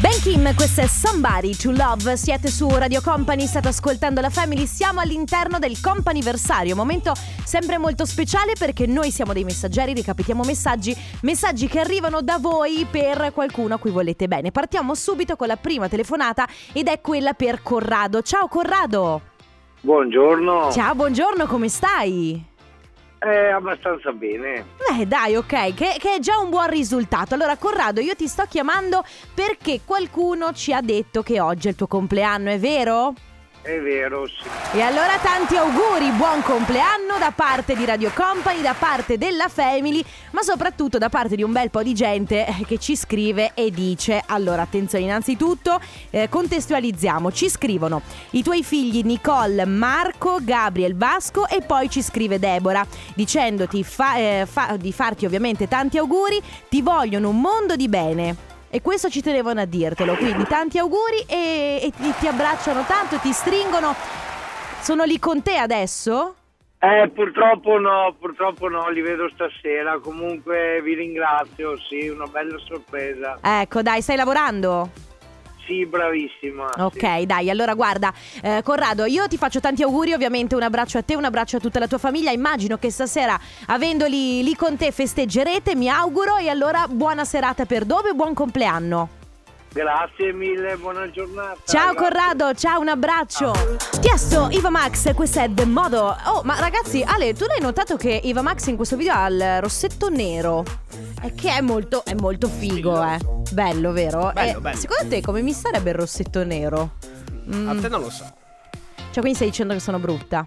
Ben 0.00 0.12
Kim, 0.22 0.54
questo 0.54 0.82
è 0.82 0.86
Somebody 0.86 1.56
to 1.56 1.72
Love. 1.72 2.16
Siete 2.16 2.50
su 2.50 2.68
Radio 2.68 3.00
Company, 3.02 3.48
state 3.48 3.66
ascoltando 3.66 4.20
la 4.20 4.30
Family. 4.30 4.64
Siamo 4.64 5.00
all'interno 5.00 5.58
del 5.58 5.80
comp'anniversario, 5.80 6.76
momento 6.76 7.12
sempre 7.42 7.78
molto 7.78 8.04
speciale 8.04 8.52
perché 8.56 8.86
noi 8.86 9.10
siamo 9.10 9.32
dei 9.32 9.42
messaggeri, 9.42 9.94
ricapitiamo 9.94 10.44
messaggi, 10.44 10.96
messaggi 11.22 11.66
che 11.66 11.80
arrivano 11.80 12.22
da 12.22 12.38
voi 12.38 12.86
per 12.88 13.32
qualcuno 13.34 13.74
a 13.74 13.78
cui 13.78 13.90
volete 13.90 14.28
bene. 14.28 14.52
Partiamo 14.52 14.94
subito 14.94 15.34
con 15.34 15.48
la 15.48 15.56
prima 15.56 15.88
telefonata 15.88 16.46
ed 16.72 16.86
è 16.86 17.00
quella 17.00 17.32
per 17.32 17.60
Corrado. 17.60 18.22
Ciao 18.22 18.46
Corrado! 18.46 19.22
Buongiorno. 19.80 20.70
Ciao, 20.70 20.94
buongiorno, 20.94 21.46
come 21.46 21.68
stai? 21.68 22.47
Eh, 23.20 23.50
abbastanza 23.50 24.12
bene. 24.12 24.64
Eh 24.96 25.06
dai, 25.06 25.34
ok, 25.34 25.74
che, 25.74 25.96
che 25.98 26.14
è 26.16 26.18
già 26.20 26.38
un 26.38 26.50
buon 26.50 26.70
risultato. 26.70 27.34
Allora, 27.34 27.56
Corrado, 27.56 28.00
io 28.00 28.14
ti 28.14 28.28
sto 28.28 28.44
chiamando 28.48 29.04
perché 29.34 29.80
qualcuno 29.84 30.52
ci 30.52 30.72
ha 30.72 30.80
detto 30.80 31.22
che 31.22 31.40
oggi 31.40 31.66
è 31.66 31.70
il 31.70 31.76
tuo 31.76 31.88
compleanno, 31.88 32.50
è 32.50 32.58
vero? 32.58 33.14
È 33.68 33.78
vero, 33.80 34.26
sì. 34.26 34.78
E 34.78 34.80
allora 34.80 35.18
tanti 35.18 35.54
auguri, 35.54 36.10
buon 36.12 36.40
compleanno 36.40 37.18
da 37.18 37.32
parte 37.36 37.76
di 37.76 37.84
Radio 37.84 38.10
Company, 38.14 38.62
da 38.62 38.72
parte 38.72 39.18
della 39.18 39.48
Family, 39.48 40.02
ma 40.30 40.40
soprattutto 40.40 40.96
da 40.96 41.10
parte 41.10 41.36
di 41.36 41.42
un 41.42 41.52
bel 41.52 41.68
po' 41.68 41.82
di 41.82 41.92
gente 41.92 42.46
eh, 42.46 42.64
che 42.64 42.78
ci 42.78 42.96
scrive 42.96 43.50
e 43.52 43.70
dice, 43.70 44.22
allora 44.24 44.62
attenzione 44.62 45.04
innanzitutto, 45.04 45.78
eh, 46.08 46.30
contestualizziamo, 46.30 47.30
ci 47.30 47.50
scrivono 47.50 48.00
i 48.30 48.42
tuoi 48.42 48.64
figli 48.64 49.02
Nicole, 49.02 49.66
Marco, 49.66 50.38
Gabriel, 50.40 50.96
Vasco 50.96 51.46
e 51.46 51.60
poi 51.60 51.90
ci 51.90 52.00
scrive 52.00 52.38
Deborah 52.38 52.86
dicendoti 53.14 53.84
fa- 53.84 54.16
eh, 54.16 54.46
fa- 54.50 54.76
di 54.78 54.94
farti 54.94 55.26
ovviamente 55.26 55.68
tanti 55.68 55.98
auguri, 55.98 56.40
ti 56.70 56.80
vogliono 56.80 57.28
un 57.28 57.38
mondo 57.38 57.76
di 57.76 57.86
bene. 57.86 58.47
E 58.70 58.82
questo 58.82 59.08
ci 59.08 59.22
tenevano 59.22 59.60
a 59.60 59.64
dirtelo, 59.64 60.14
quindi 60.16 60.44
tanti 60.44 60.78
auguri 60.78 61.24
e, 61.26 61.80
e 61.82 61.92
ti, 61.96 62.12
ti 62.18 62.26
abbracciano 62.26 62.84
tanto, 62.84 63.16
ti 63.16 63.32
stringono. 63.32 63.94
Sono 64.80 65.04
lì 65.04 65.18
con 65.18 65.42
te 65.42 65.56
adesso? 65.56 66.34
Eh, 66.78 67.10
purtroppo 67.12 67.78
no, 67.78 68.14
purtroppo 68.18 68.68
no, 68.68 68.88
li 68.90 69.00
vedo 69.00 69.28
stasera. 69.30 69.98
Comunque 69.98 70.80
vi 70.82 70.94
ringrazio, 70.94 71.76
sì, 71.78 72.08
una 72.08 72.26
bella 72.26 72.58
sorpresa. 72.58 73.38
Ecco, 73.42 73.82
dai, 73.82 74.02
stai 74.02 74.16
lavorando? 74.16 74.90
Sì, 75.68 75.84
bravissima. 75.84 76.70
Ok, 76.78 77.18
sì. 77.18 77.26
dai, 77.26 77.50
allora 77.50 77.74
guarda, 77.74 78.10
eh, 78.42 78.62
Corrado, 78.64 79.04
io 79.04 79.28
ti 79.28 79.36
faccio 79.36 79.60
tanti 79.60 79.82
auguri, 79.82 80.14
ovviamente 80.14 80.54
un 80.54 80.62
abbraccio 80.62 80.96
a 80.96 81.02
te, 81.02 81.14
un 81.14 81.24
abbraccio 81.24 81.58
a 81.58 81.60
tutta 81.60 81.78
la 81.78 81.86
tua 81.86 81.98
famiglia. 81.98 82.30
Immagino 82.30 82.78
che 82.78 82.90
stasera, 82.90 83.38
avendoli 83.66 84.42
lì 84.42 84.56
con 84.56 84.78
te, 84.78 84.90
festeggerete, 84.90 85.76
mi 85.76 85.90
auguro. 85.90 86.38
E 86.38 86.48
allora 86.48 86.86
buona 86.88 87.26
serata 87.26 87.66
per 87.66 87.84
dove? 87.84 88.12
Buon 88.14 88.32
compleanno. 88.32 89.17
Grazie 89.70 90.32
mille, 90.32 90.76
buona 90.76 91.10
giornata. 91.10 91.58
Ciao 91.64 91.92
Grazie. 91.92 91.96
Corrado, 91.96 92.54
ciao, 92.54 92.80
un 92.80 92.88
abbraccio. 92.88 93.52
Tiesto, 94.00 94.48
Iva 94.50 94.70
Max, 94.70 95.12
questo 95.14 95.40
è 95.40 95.50
The 95.52 95.66
Modo. 95.66 96.16
Oh, 96.26 96.42
ma 96.42 96.58
ragazzi, 96.58 97.02
Ale, 97.06 97.34
tu 97.34 97.44
l'hai 97.46 97.60
notato 97.60 97.96
che 97.96 98.18
Iva 98.24 98.42
Max 98.42 98.66
in 98.66 98.76
questo 98.76 98.96
video 98.96 99.12
ha 99.14 99.26
il 99.28 99.60
rossetto 99.60 100.08
nero? 100.08 100.64
E 101.22 101.34
che 101.34 101.50
è 101.50 101.60
molto, 101.60 102.04
è 102.04 102.14
molto 102.14 102.48
figo, 102.48 103.02
eh. 103.04 103.18
Bello, 103.52 103.92
vero? 103.92 104.30
Bello, 104.32 104.58
Eh, 104.58 104.60
bello. 104.60 104.76
Secondo 104.78 105.08
te 105.08 105.20
come 105.20 105.42
mi 105.42 105.52
starebbe 105.52 105.90
il 105.90 105.96
rossetto 105.96 106.42
nero? 106.44 106.92
Mm, 107.54 107.68
A 107.68 107.80
te 107.80 107.88
non 107.88 108.00
lo 108.00 108.10
so. 108.10 108.24
Cioè, 109.10 109.20
quindi 109.20 109.34
stai 109.34 109.48
dicendo 109.48 109.74
che 109.74 109.80
sono 109.80 109.98
brutta? 109.98 110.46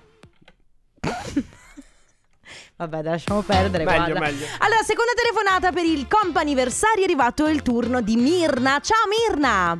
Vabbè, 2.81 3.03
lasciamo 3.03 3.41
perdere. 3.43 3.83
Meglio, 3.83 3.97
guarda. 3.97 4.19
meglio. 4.19 4.45
Allora, 4.57 4.81
seconda 4.81 5.11
telefonata 5.15 5.71
per 5.71 5.85
il 5.85 6.07
comp'anniversario 6.07 7.01
è 7.01 7.03
arrivato 7.03 7.45
il 7.45 7.61
turno 7.61 8.01
di 8.01 8.15
Mirna. 8.15 8.79
Ciao 8.79 9.03
Mirna! 9.07 9.77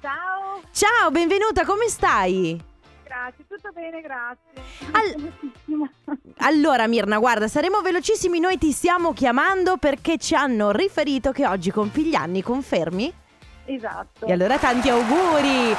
Ciao, 0.00 0.60
Ciao, 0.70 1.10
benvenuta, 1.10 1.64
come 1.64 1.88
stai? 1.88 2.68
grazie, 3.02 3.44
tutto 3.48 3.70
bene, 3.74 4.00
grazie. 4.00 4.62
Al- 4.92 5.14
Benissimo. 5.40 5.90
Allora 6.42 6.86
Mirna, 6.86 7.18
guarda, 7.18 7.48
saremo 7.48 7.80
velocissimi, 7.80 8.38
noi 8.38 8.56
ti 8.58 8.70
stiamo 8.70 9.12
chiamando 9.12 9.76
perché 9.76 10.16
ci 10.16 10.36
hanno 10.36 10.70
riferito 10.70 11.32
che 11.32 11.44
oggi 11.46 11.72
compi 11.72 12.04
gli 12.04 12.14
anni, 12.14 12.42
confermi? 12.42 13.12
Esatto. 13.64 14.24
E 14.24 14.32
allora 14.32 14.56
tanti 14.56 14.88
auguri! 14.88 15.74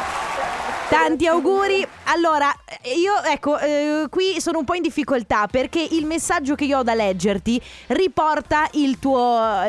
Tanti 0.91 1.25
auguri. 1.25 1.87
Allora, 2.07 2.53
eh, 2.81 2.99
io 2.99 3.13
ecco, 3.23 3.57
eh, 3.57 4.07
qui 4.09 4.41
sono 4.41 4.59
un 4.59 4.65
po' 4.65 4.73
in 4.73 4.81
difficoltà 4.81 5.47
perché 5.47 5.81
il 5.91 6.05
messaggio 6.05 6.53
che 6.53 6.65
io 6.65 6.79
ho 6.79 6.83
da 6.83 6.93
leggerti 6.93 7.61
riporta 7.87 8.67
il 8.73 8.99
tuo, 8.99 9.17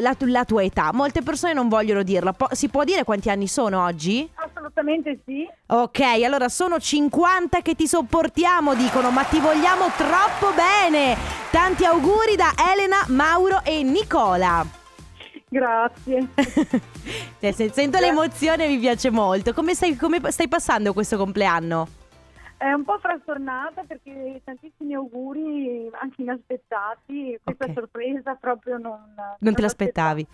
la, 0.00 0.17
la 0.19 0.45
tua 0.45 0.64
età. 0.64 0.91
Molte 0.93 1.23
persone 1.23 1.52
non 1.52 1.69
vogliono 1.69 2.02
dirla. 2.02 2.33
Po- 2.33 2.49
si 2.50 2.69
può 2.69 2.83
dire 2.83 3.05
quanti 3.05 3.31
anni 3.31 3.47
sono 3.47 3.85
oggi? 3.85 4.29
Assolutamente 4.35 5.21
sì. 5.25 5.49
Ok, 5.67 6.00
allora 6.25 6.49
sono 6.49 6.81
50 6.81 7.61
che 7.61 7.76
ti 7.76 7.87
sopportiamo, 7.87 8.75
dicono, 8.75 9.12
ma 9.12 9.23
ti 9.23 9.38
vogliamo 9.38 9.93
troppo 9.97 10.52
bene. 10.57 11.17
Tanti 11.52 11.85
auguri 11.85 12.35
da 12.35 12.52
Elena, 12.75 13.05
Mauro 13.07 13.61
e 13.62 13.85
Nicola. 13.85 14.82
Grazie. 15.52 16.28
Se- 17.52 17.71
Sento 17.75 17.99
l'emozione, 17.99 18.66
mi 18.68 18.78
piace 18.78 19.11
molto. 19.11 19.52
Come 19.52 19.75
stai, 19.75 19.97
come 19.97 20.18
stai 20.30 20.49
passando 20.49 20.94
questo 20.94 21.18
compleanno? 21.18 21.88
È 22.62 22.73
un 22.73 22.85
po' 22.85 22.97
frastornata 23.00 23.83
perché 23.85 24.40
tantissimi 24.45 24.95
auguri, 24.95 25.90
anche 26.00 26.23
inaspettati. 26.23 27.37
Questa 27.42 27.64
Ok. 27.64 27.73
sorpresa 27.75 28.37
proprio 28.40 28.78
non... 28.78 29.00
Non 29.40 29.52
te 29.52 29.62
l'aspettavi. 29.62 30.25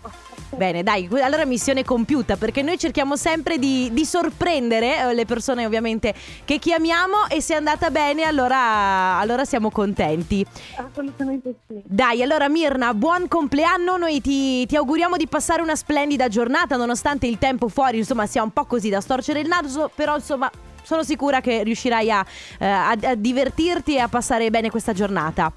Bene, 0.54 0.82
dai, 0.82 1.08
allora 1.22 1.46
missione 1.46 1.84
compiuta 1.84 2.36
perché 2.36 2.60
noi 2.60 2.76
cerchiamo 2.76 3.16
sempre 3.16 3.56
di, 3.56 3.88
di 3.94 4.04
sorprendere 4.04 4.98
eh, 4.98 5.14
le 5.14 5.24
persone 5.24 5.64
ovviamente 5.64 6.12
che 6.44 6.58
chiamiamo 6.58 7.28
e 7.30 7.40
se 7.40 7.54
è 7.54 7.56
andata 7.56 7.88
bene 7.88 8.24
allora, 8.24 9.16
allora 9.16 9.46
siamo 9.46 9.70
contenti. 9.70 10.44
Assolutamente 10.76 11.54
sì. 11.66 11.80
Dai, 11.82 12.22
allora 12.22 12.50
Mirna, 12.50 12.92
buon 12.92 13.26
compleanno, 13.26 13.96
noi 13.96 14.20
ti, 14.20 14.66
ti 14.66 14.76
auguriamo 14.76 15.16
di 15.16 15.26
passare 15.28 15.62
una 15.62 15.76
splendida 15.76 16.28
giornata 16.28 16.76
nonostante 16.76 17.26
il 17.26 17.38
tempo 17.38 17.68
fuori 17.68 17.96
insomma 17.96 18.26
sia 18.26 18.42
un 18.42 18.50
po' 18.50 18.66
così 18.66 18.90
da 18.90 19.00
storcere 19.00 19.40
il 19.40 19.48
naso, 19.48 19.90
però 19.94 20.14
insomma 20.16 20.50
sono 20.88 21.02
sicura 21.02 21.42
che 21.42 21.62
riuscirai 21.64 22.10
a, 22.10 22.24
eh, 22.58 22.66
a- 22.66 22.88
a 23.02 23.14
divertirti 23.14 23.96
e 23.96 23.98
a 24.00 24.08
passare 24.08 24.48
bene 24.48 24.70
questa 24.70 24.94
giornata. 24.94 25.52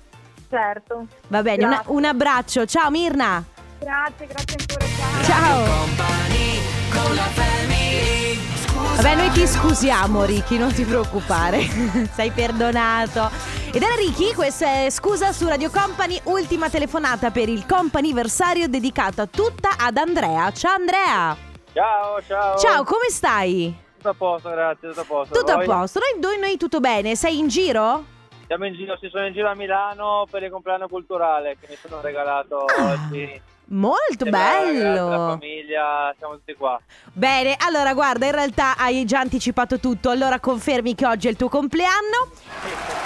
Certo. 0.50 1.06
Va 1.30 1.42
bene, 1.42 1.64
una- 1.64 1.84
un 1.86 2.04
abbraccio, 2.04 2.66
ciao 2.66 2.90
Mirna! 2.92 3.42
Grazie, 3.80 4.28
grazie 4.28 4.58
ancora. 4.60 5.24
Ciao. 5.24 5.24
Ciao! 5.24 5.64
Company 5.80 6.60
con 6.92 7.16
la 7.16 7.22
family 7.22 8.40
Scusa 8.58 8.96
Vabbè, 9.02 9.16
noi 9.16 9.32
ti 9.32 9.48
scusiamo, 9.48 10.26
Ricky, 10.26 10.58
non 10.58 10.74
ti 10.74 10.84
preoccupare. 10.84 11.62
Sei 12.14 12.32
perdonato. 12.32 13.30
Ed 13.72 13.82
era 13.82 13.96
Ricky, 13.96 14.34
questa 14.34 14.84
è 14.84 14.90
Scusa 14.90 15.32
su 15.32 15.48
Radio 15.48 15.70
Company, 15.72 16.20
ultima 16.26 16.70
telefonata 16.70 17.32
per 17.32 17.48
il 17.48 17.66
comp'anniversario 17.66 18.68
dedicata 18.68 19.28
tutta 19.28 19.70
ad 19.78 19.96
Andrea. 19.96 20.52
Ciao 20.52 20.76
Andrea! 20.76 21.38
Ciao, 21.74 22.22
ciao. 22.28 22.58
Ciao, 22.58 22.84
come 22.84 23.08
stai? 23.10 23.74
Tutto 24.02 24.10
a 24.10 24.14
posto, 24.18 24.50
grazie, 24.50 24.88
tutto 24.90 25.02
a 25.02 25.06
posto. 25.06 25.34
Tutto 25.38 25.52
a 25.52 25.56
Voi? 25.58 25.66
posto, 25.66 26.00
noi, 26.00 26.20
noi, 26.20 26.40
noi 26.40 26.58
tutto 26.58 26.80
bene. 26.80 27.16
Sei 27.16 27.38
in 27.38 27.48
giro? 27.50 28.04
Siamo 28.48 28.66
in 28.66 28.74
giro, 28.74 28.98
si 29.00 29.08
sono 29.12 29.28
in 29.28 29.34
giro 29.34 29.48
a 29.48 29.54
Milano 29.54 30.26
per 30.30 30.42
il 30.42 30.50
compleanno 30.50 30.88
culturale 30.88 31.56
che 31.62 31.68
mi 31.70 31.78
sono 31.80 32.02
regalato 32.02 32.66
Ah, 32.66 32.94
oggi. 32.94 33.40
Molto 33.66 34.26
alla 34.26 34.32
ragazza, 34.32 34.84
La 34.84 35.08
bello. 35.08 35.28
famiglia, 35.40 36.16
siamo 36.18 36.34
tutti 36.34 36.54
qua. 36.56 36.82
Bene, 37.14 37.56
allora 37.60 37.94
guarda, 37.94 38.26
in 38.26 38.32
realtà 38.32 38.76
hai 38.76 39.06
già 39.06 39.20
anticipato 39.20 39.80
tutto, 39.80 40.10
allora 40.10 40.40
confermi 40.40 40.96
che 40.96 41.06
oggi 41.06 41.28
è 41.28 41.30
il 41.30 41.38
tuo 41.38 41.48
compleanno. 41.48 42.32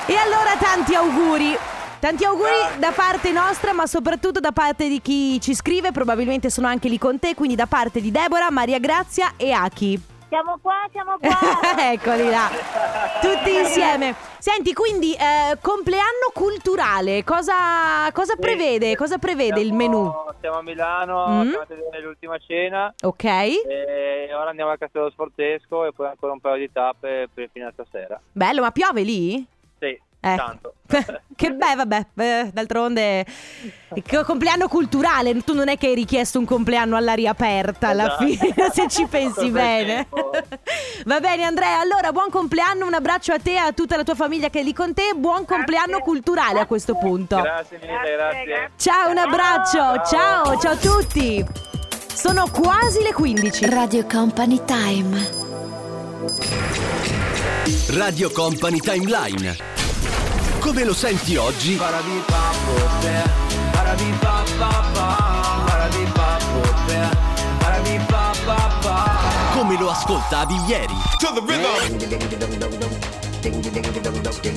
E 0.07 0.15
allora 0.15 0.55
tanti 0.57 0.95
auguri. 0.95 1.57
Tanti 1.99 2.23
auguri 2.23 2.79
da 2.79 2.91
parte 2.91 3.31
nostra, 3.33 3.73
ma 3.73 3.85
soprattutto 3.85 4.39
da 4.39 4.51
parte 4.53 4.87
di 4.87 5.01
chi 5.01 5.41
ci 5.41 5.53
scrive, 5.53 5.91
probabilmente 5.91 6.49
sono 6.49 6.67
anche 6.67 6.87
lì 6.87 6.97
con 6.97 7.19
te, 7.19 7.35
quindi 7.35 7.55
da 7.55 7.65
parte 7.65 7.99
di 7.99 8.11
Deborah, 8.11 8.49
Maria 8.49 8.79
Grazia 8.79 9.33
e 9.35 9.51
Aki. 9.51 10.13
Siamo 10.27 10.57
qua, 10.61 10.73
siamo 10.91 11.17
qua. 11.19 11.29
Eccoli 11.91 12.29
là, 12.29 12.49
tutti 13.21 13.53
insieme. 13.55 14.15
Senti, 14.39 14.73
quindi 14.73 15.13
eh, 15.13 15.57
compleanno 15.61 16.31
culturale, 16.33 17.23
cosa, 17.23 18.11
cosa 18.11 18.35
prevede? 18.35 18.95
Cosa 18.95 19.17
prevede 19.17 19.59
il 19.61 19.67
Siamo- 19.67 19.77
menù? 19.77 20.13
Siamo 20.41 20.57
a 20.57 20.61
Milano, 20.61 21.27
Mm. 21.27 21.49
siamo 21.49 21.61
a 21.63 21.65
vedere 21.67 22.01
l'ultima 22.03 22.37
cena 22.37 22.93
Ok. 23.03 23.23
e 23.23 24.29
ora 24.35 24.49
andiamo 24.49 24.71
al 24.71 24.77
Castello 24.77 25.09
Sforzesco 25.09 25.85
e 25.85 25.93
poi 25.93 26.07
ancora 26.07 26.33
un 26.33 26.39
paio 26.39 26.57
di 26.57 26.71
tappe 26.71 27.27
per 27.33 27.43
il 27.45 27.49
fine 27.51 27.69
stasera. 27.73 28.19
Bello, 28.31 28.61
ma 28.61 28.71
piove 28.71 29.01
lì? 29.01 29.43
Eh. 30.25 30.35
tanto. 30.35 30.73
che 31.35 31.51
beh, 31.51 31.75
vabbè, 31.75 32.05
eh, 32.15 32.49
d'altronde 32.53 33.25
compleanno 34.23 34.67
culturale, 34.67 35.35
tu 35.43 35.53
non 35.53 35.67
è 35.67 35.77
che 35.77 35.87
hai 35.87 35.95
richiesto 35.95 36.37
un 36.39 36.45
compleanno 36.45 36.95
all'aria 36.95 37.31
aperta 37.31 37.89
alla 37.89 38.05
Esatto. 38.05 38.25
fine, 38.25 38.53
se 38.73 38.87
ci 38.87 39.05
pensi 39.09 39.49
bene. 39.49 40.07
Va 41.05 41.19
bene 41.19 41.43
Andrea, 41.43 41.79
allora 41.79 42.11
buon 42.11 42.29
compleanno, 42.29 42.85
un 42.85 42.93
abbraccio 42.93 43.33
a 43.33 43.39
te 43.39 43.53
e 43.53 43.57
a 43.57 43.71
tutta 43.71 43.97
la 43.97 44.03
tua 44.03 44.15
famiglia 44.15 44.49
che 44.49 44.59
è 44.59 44.63
lì 44.63 44.73
con 44.73 44.93
te, 44.93 45.13
buon 45.15 45.45
compleanno 45.45 45.99
culturale 45.99 46.59
a 46.59 46.65
questo 46.65 46.95
punto. 46.95 47.41
Grazie 47.41 47.79
mille, 47.81 48.15
grazie. 48.15 48.71
Ciao, 48.77 49.09
un 49.09 49.17
abbraccio, 49.17 50.03
ciao, 50.07 50.57
ciao 50.59 50.71
a 50.71 50.77
tutti. 50.77 51.45
Sono 52.13 52.47
quasi 52.49 53.01
le 53.01 53.11
15. 53.11 53.69
Radio 53.69 54.05
Company 54.05 54.61
Time. 54.65 55.43
Radio 57.89 58.31
Company 58.31 58.79
Timeline. 58.79 59.74
Come 60.65 60.83
lo 60.83 60.95
senti 60.95 61.35
oggi? 61.35 61.77
Come 69.53 69.77
lo 69.77 69.91
ascoltavi 69.91 70.55
ieri? 70.67 70.95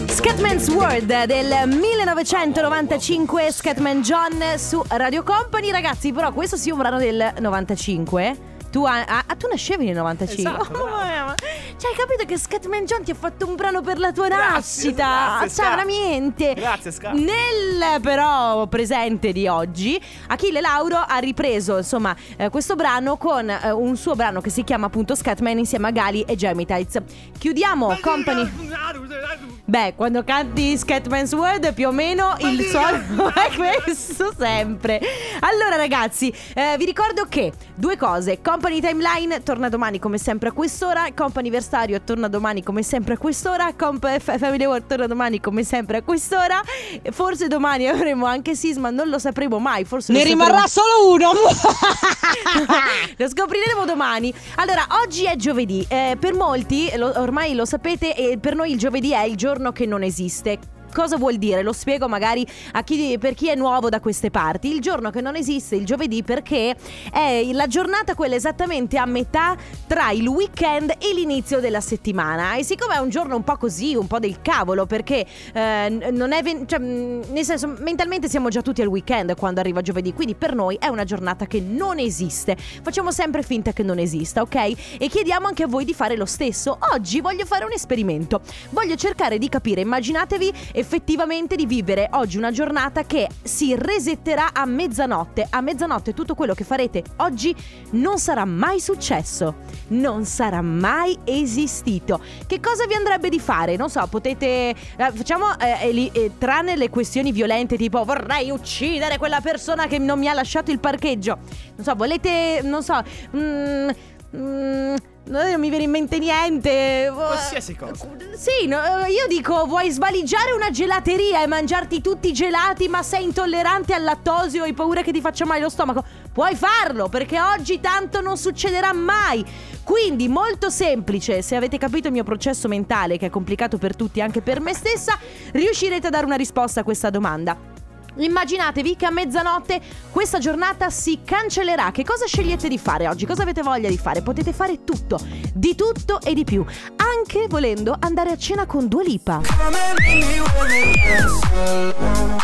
Scatman's 0.06 0.68
World 0.70 1.24
del 1.24 1.68
1995 1.68 3.52
Scatman 3.52 4.00
John 4.00 4.42
su 4.56 4.82
Radio 4.88 5.22
Company 5.22 5.70
ragazzi 5.70 6.12
però 6.12 6.32
questo 6.32 6.56
sì 6.56 6.70
è 6.70 6.72
un 6.72 6.78
brano 6.78 6.96
del 6.96 7.34
95 7.38 8.56
tu, 8.70 8.84
ah, 8.84 9.04
ah, 9.04 9.34
tu 9.36 9.46
nascevi 9.46 9.84
nel 9.84 9.96
95 9.96 10.52
Esatto. 10.52 11.36
Cioè 11.78 11.90
hai 11.92 11.96
capito 11.96 12.24
che 12.24 12.36
Scatman 12.36 12.84
John 12.86 13.04
ti 13.04 13.12
ha 13.12 13.14
fatto 13.14 13.46
un 13.46 13.54
brano 13.54 13.80
per 13.82 13.98
la 13.98 14.10
tua 14.10 14.26
Grazie, 14.26 14.50
nascita 14.50 15.04
grazie, 15.06 15.48
Cioè 15.48 15.48
Scat. 15.50 15.68
veramente 15.68 16.54
Grazie, 16.54 16.90
Scat. 16.90 17.14
Nel 17.14 18.00
però 18.00 18.66
presente 18.66 19.30
di 19.30 19.46
oggi 19.46 20.00
Achille 20.26 20.60
Lauro 20.60 20.96
ha 20.96 21.18
ripreso 21.18 21.76
insomma 21.76 22.16
eh, 22.36 22.48
questo 22.50 22.74
brano 22.74 23.16
con 23.16 23.48
eh, 23.48 23.70
un 23.70 23.96
suo 23.96 24.16
brano 24.16 24.40
che 24.40 24.50
si 24.50 24.64
chiama 24.64 24.86
appunto 24.86 25.14
Scatman 25.14 25.58
insieme 25.58 25.86
a 25.86 25.90
Gali 25.92 26.22
e 26.22 26.34
Tights 26.66 26.98
Chiudiamo 27.38 27.96
Company 28.00 29.57
Beh, 29.68 29.92
quando 29.96 30.24
canti 30.24 30.78
Scatman's 30.78 31.34
World 31.34 31.74
più 31.74 31.88
o 31.88 31.92
meno 31.92 32.34
il 32.38 32.64
suono 32.70 33.30
è 33.34 33.54
questo 33.54 34.32
sempre. 34.34 34.98
Allora 35.40 35.76
ragazzi, 35.76 36.32
eh, 36.54 36.76
vi 36.78 36.86
ricordo 36.86 37.26
che 37.28 37.52
due 37.74 37.98
cose, 37.98 38.40
Company 38.40 38.80
Timeline 38.80 39.42
torna 39.42 39.68
domani 39.68 39.98
come 39.98 40.16
sempre 40.16 40.48
a 40.48 40.52
quest'ora, 40.52 41.04
Companiversario 41.14 42.00
torna 42.00 42.28
domani 42.28 42.62
come 42.62 42.82
sempre 42.82 43.12
a 43.12 43.18
quest'ora, 43.18 43.74
Comp 43.76 44.18
Family 44.20 44.64
World 44.64 44.86
torna 44.86 45.06
domani 45.06 45.38
come 45.38 45.62
sempre 45.64 45.98
a 45.98 46.02
quest'ora, 46.02 46.62
forse 47.10 47.46
domani 47.48 47.88
avremo 47.88 48.24
anche 48.24 48.54
Sisma, 48.54 48.88
non 48.88 49.10
lo 49.10 49.18
sapremo 49.18 49.58
mai, 49.58 49.84
forse 49.84 50.14
Ne 50.14 50.24
rimarrà 50.24 50.66
sapremo- 50.66 51.12
solo 51.12 51.12
uno. 51.12 51.32
lo 53.18 53.28
scopriremo 53.28 53.84
domani. 53.84 54.32
Allora, 54.54 54.86
oggi 55.02 55.26
è 55.26 55.36
giovedì. 55.36 55.84
Eh, 55.88 56.16
per 56.18 56.32
molti, 56.32 56.90
lo- 56.96 57.12
ormai 57.16 57.54
lo 57.54 57.66
sapete, 57.66 58.16
e 58.16 58.38
per 58.38 58.54
noi 58.54 58.70
il 58.72 58.78
giovedì 58.78 59.12
è 59.12 59.24
il 59.24 59.36
giorno 59.36 59.56
che 59.72 59.86
non 59.86 60.02
esiste. 60.02 60.77
Cosa 60.92 61.16
vuol 61.16 61.36
dire? 61.36 61.62
Lo 61.62 61.72
spiego 61.72 62.08
magari 62.08 62.46
a 62.72 62.82
chi, 62.82 63.16
per 63.18 63.34
chi 63.34 63.48
è 63.48 63.54
nuovo 63.54 63.88
da 63.88 64.00
queste 64.00 64.30
parti. 64.30 64.72
Il 64.72 64.80
giorno 64.80 65.10
che 65.10 65.20
non 65.20 65.36
esiste 65.36 65.76
il 65.76 65.84
giovedì 65.84 66.22
perché 66.22 66.76
è 67.12 67.48
la 67.52 67.66
giornata 67.66 68.14
quella 68.14 68.34
esattamente 68.34 68.98
a 68.98 69.06
metà 69.06 69.56
tra 69.86 70.10
il 70.10 70.26
weekend 70.26 70.90
e 70.98 71.14
l'inizio 71.14 71.60
della 71.60 71.80
settimana. 71.80 72.54
E 72.54 72.64
siccome 72.64 72.94
è 72.94 72.98
un 72.98 73.08
giorno 73.08 73.36
un 73.36 73.44
po' 73.44 73.56
così, 73.56 73.94
un 73.94 74.06
po' 74.06 74.18
del 74.18 74.40
cavolo, 74.42 74.86
perché 74.86 75.26
eh, 75.52 76.10
non 76.10 76.32
è. 76.32 76.42
ven- 76.42 76.66
cioè, 76.66 76.78
nel 76.78 77.44
senso, 77.44 77.74
mentalmente 77.78 78.28
siamo 78.28 78.48
già 78.48 78.62
tutti 78.62 78.82
al 78.82 78.88
weekend 78.88 79.36
quando 79.36 79.60
arriva 79.60 79.80
giovedì. 79.80 80.12
Quindi 80.12 80.34
per 80.34 80.54
noi 80.54 80.76
è 80.80 80.88
una 80.88 81.04
giornata 81.04 81.46
che 81.46 81.60
non 81.60 81.98
esiste. 81.98 82.56
Facciamo 82.56 83.10
sempre 83.10 83.42
finta 83.42 83.72
che 83.72 83.82
non 83.82 83.98
esista, 83.98 84.42
ok? 84.42 84.54
E 84.98 85.08
chiediamo 85.08 85.46
anche 85.46 85.62
a 85.62 85.66
voi 85.66 85.84
di 85.84 85.94
fare 85.94 86.16
lo 86.16 86.26
stesso. 86.26 86.78
Oggi 86.92 87.20
voglio 87.20 87.44
fare 87.44 87.64
un 87.64 87.72
esperimento. 87.72 88.40
Voglio 88.70 88.96
cercare 88.96 89.38
di 89.38 89.48
capire, 89.48 89.80
immaginatevi 89.80 90.52
effettivamente 90.88 91.54
di 91.54 91.66
vivere 91.66 92.08
oggi 92.12 92.38
una 92.38 92.50
giornata 92.50 93.04
che 93.04 93.28
si 93.42 93.74
resetterà 93.76 94.54
a 94.54 94.64
mezzanotte. 94.64 95.46
A 95.50 95.60
mezzanotte 95.60 96.14
tutto 96.14 96.34
quello 96.34 96.54
che 96.54 96.64
farete 96.64 97.02
oggi 97.16 97.54
non 97.90 98.18
sarà 98.18 98.46
mai 98.46 98.80
successo, 98.80 99.56
non 99.88 100.24
sarà 100.24 100.62
mai 100.62 101.18
esistito. 101.24 102.22
Che 102.46 102.58
cosa 102.58 102.86
vi 102.86 102.94
andrebbe 102.94 103.28
di 103.28 103.38
fare? 103.38 103.76
Non 103.76 103.90
so, 103.90 104.06
potete... 104.06 104.46
eh, 104.70 104.76
facciamo, 104.96 105.58
eh, 105.58 105.88
eli- 105.88 106.10
eh, 106.14 106.32
tranne 106.38 106.74
le 106.74 106.88
questioni 106.88 107.32
violente 107.32 107.76
tipo 107.76 108.02
vorrei 108.04 108.50
uccidere 108.50 109.18
quella 109.18 109.42
persona 109.42 109.86
che 109.86 109.98
non 109.98 110.18
mi 110.18 110.26
ha 110.26 110.32
lasciato 110.32 110.70
il 110.70 110.78
parcheggio. 110.78 111.36
Non 111.76 111.84
so, 111.84 111.94
volete... 111.96 112.60
Non 112.62 112.82
so... 112.82 112.98
mm, 113.36 113.88
mm, 114.34 114.94
non 115.28 115.60
mi 115.60 115.68
viene 115.68 115.84
in 115.84 115.90
mente 115.90 116.18
niente. 116.18 117.10
Qualsiasi 117.12 117.76
cosa. 117.76 118.08
Sì, 118.34 118.66
no, 118.66 118.78
io 119.06 119.26
dico, 119.28 119.66
vuoi 119.66 119.90
svaligiare 119.90 120.52
una 120.52 120.70
gelateria 120.70 121.42
e 121.42 121.46
mangiarti 121.46 122.00
tutti 122.00 122.28
i 122.28 122.32
gelati, 122.32 122.88
ma 122.88 123.02
sei 123.02 123.24
intollerante 123.24 123.94
al 123.94 124.02
lattosio 124.02 124.64
e 124.64 124.68
hai 124.68 124.72
paura 124.74 125.02
che 125.02 125.12
ti 125.12 125.20
faccia 125.20 125.44
male 125.44 125.60
lo 125.60 125.68
stomaco? 125.68 126.04
Puoi 126.32 126.54
farlo, 126.54 127.08
perché 127.08 127.40
oggi 127.40 127.80
tanto 127.80 128.20
non 128.20 128.36
succederà 128.36 128.92
mai. 128.92 129.44
Quindi, 129.82 130.28
molto 130.28 130.70
semplice, 130.70 131.42
se 131.42 131.56
avete 131.56 131.78
capito 131.78 132.08
il 132.08 132.12
mio 132.12 132.24
processo 132.24 132.68
mentale, 132.68 133.18
che 133.18 133.26
è 133.26 133.30
complicato 133.30 133.78
per 133.78 133.96
tutti, 133.96 134.20
anche 134.20 134.40
per 134.40 134.60
me 134.60 134.74
stessa, 134.74 135.18
riuscirete 135.52 136.06
a 136.06 136.10
dare 136.10 136.26
una 136.26 136.36
risposta 136.36 136.80
a 136.80 136.84
questa 136.84 137.10
domanda. 137.10 137.77
Immaginatevi 138.18 138.96
che 138.96 139.06
a 139.06 139.10
mezzanotte 139.10 139.80
questa 140.10 140.38
giornata 140.38 140.90
si 140.90 141.20
cancellerà. 141.24 141.90
Che 141.90 142.04
cosa 142.04 142.26
scegliete 142.26 142.68
di 142.68 142.78
fare 142.78 143.08
oggi? 143.08 143.26
Cosa 143.26 143.42
avete 143.42 143.62
voglia 143.62 143.88
di 143.88 143.98
fare? 143.98 144.22
Potete 144.22 144.52
fare 144.52 144.84
tutto, 144.84 145.18
di 145.52 145.74
tutto 145.74 146.20
e 146.20 146.34
di 146.34 146.44
più. 146.44 146.64
Anche 146.96 147.46
volendo 147.48 147.96
andare 147.98 148.30
a 148.30 148.36
cena 148.36 148.66
con 148.66 148.88
Dua 148.88 149.02
Lipa. 149.02 149.40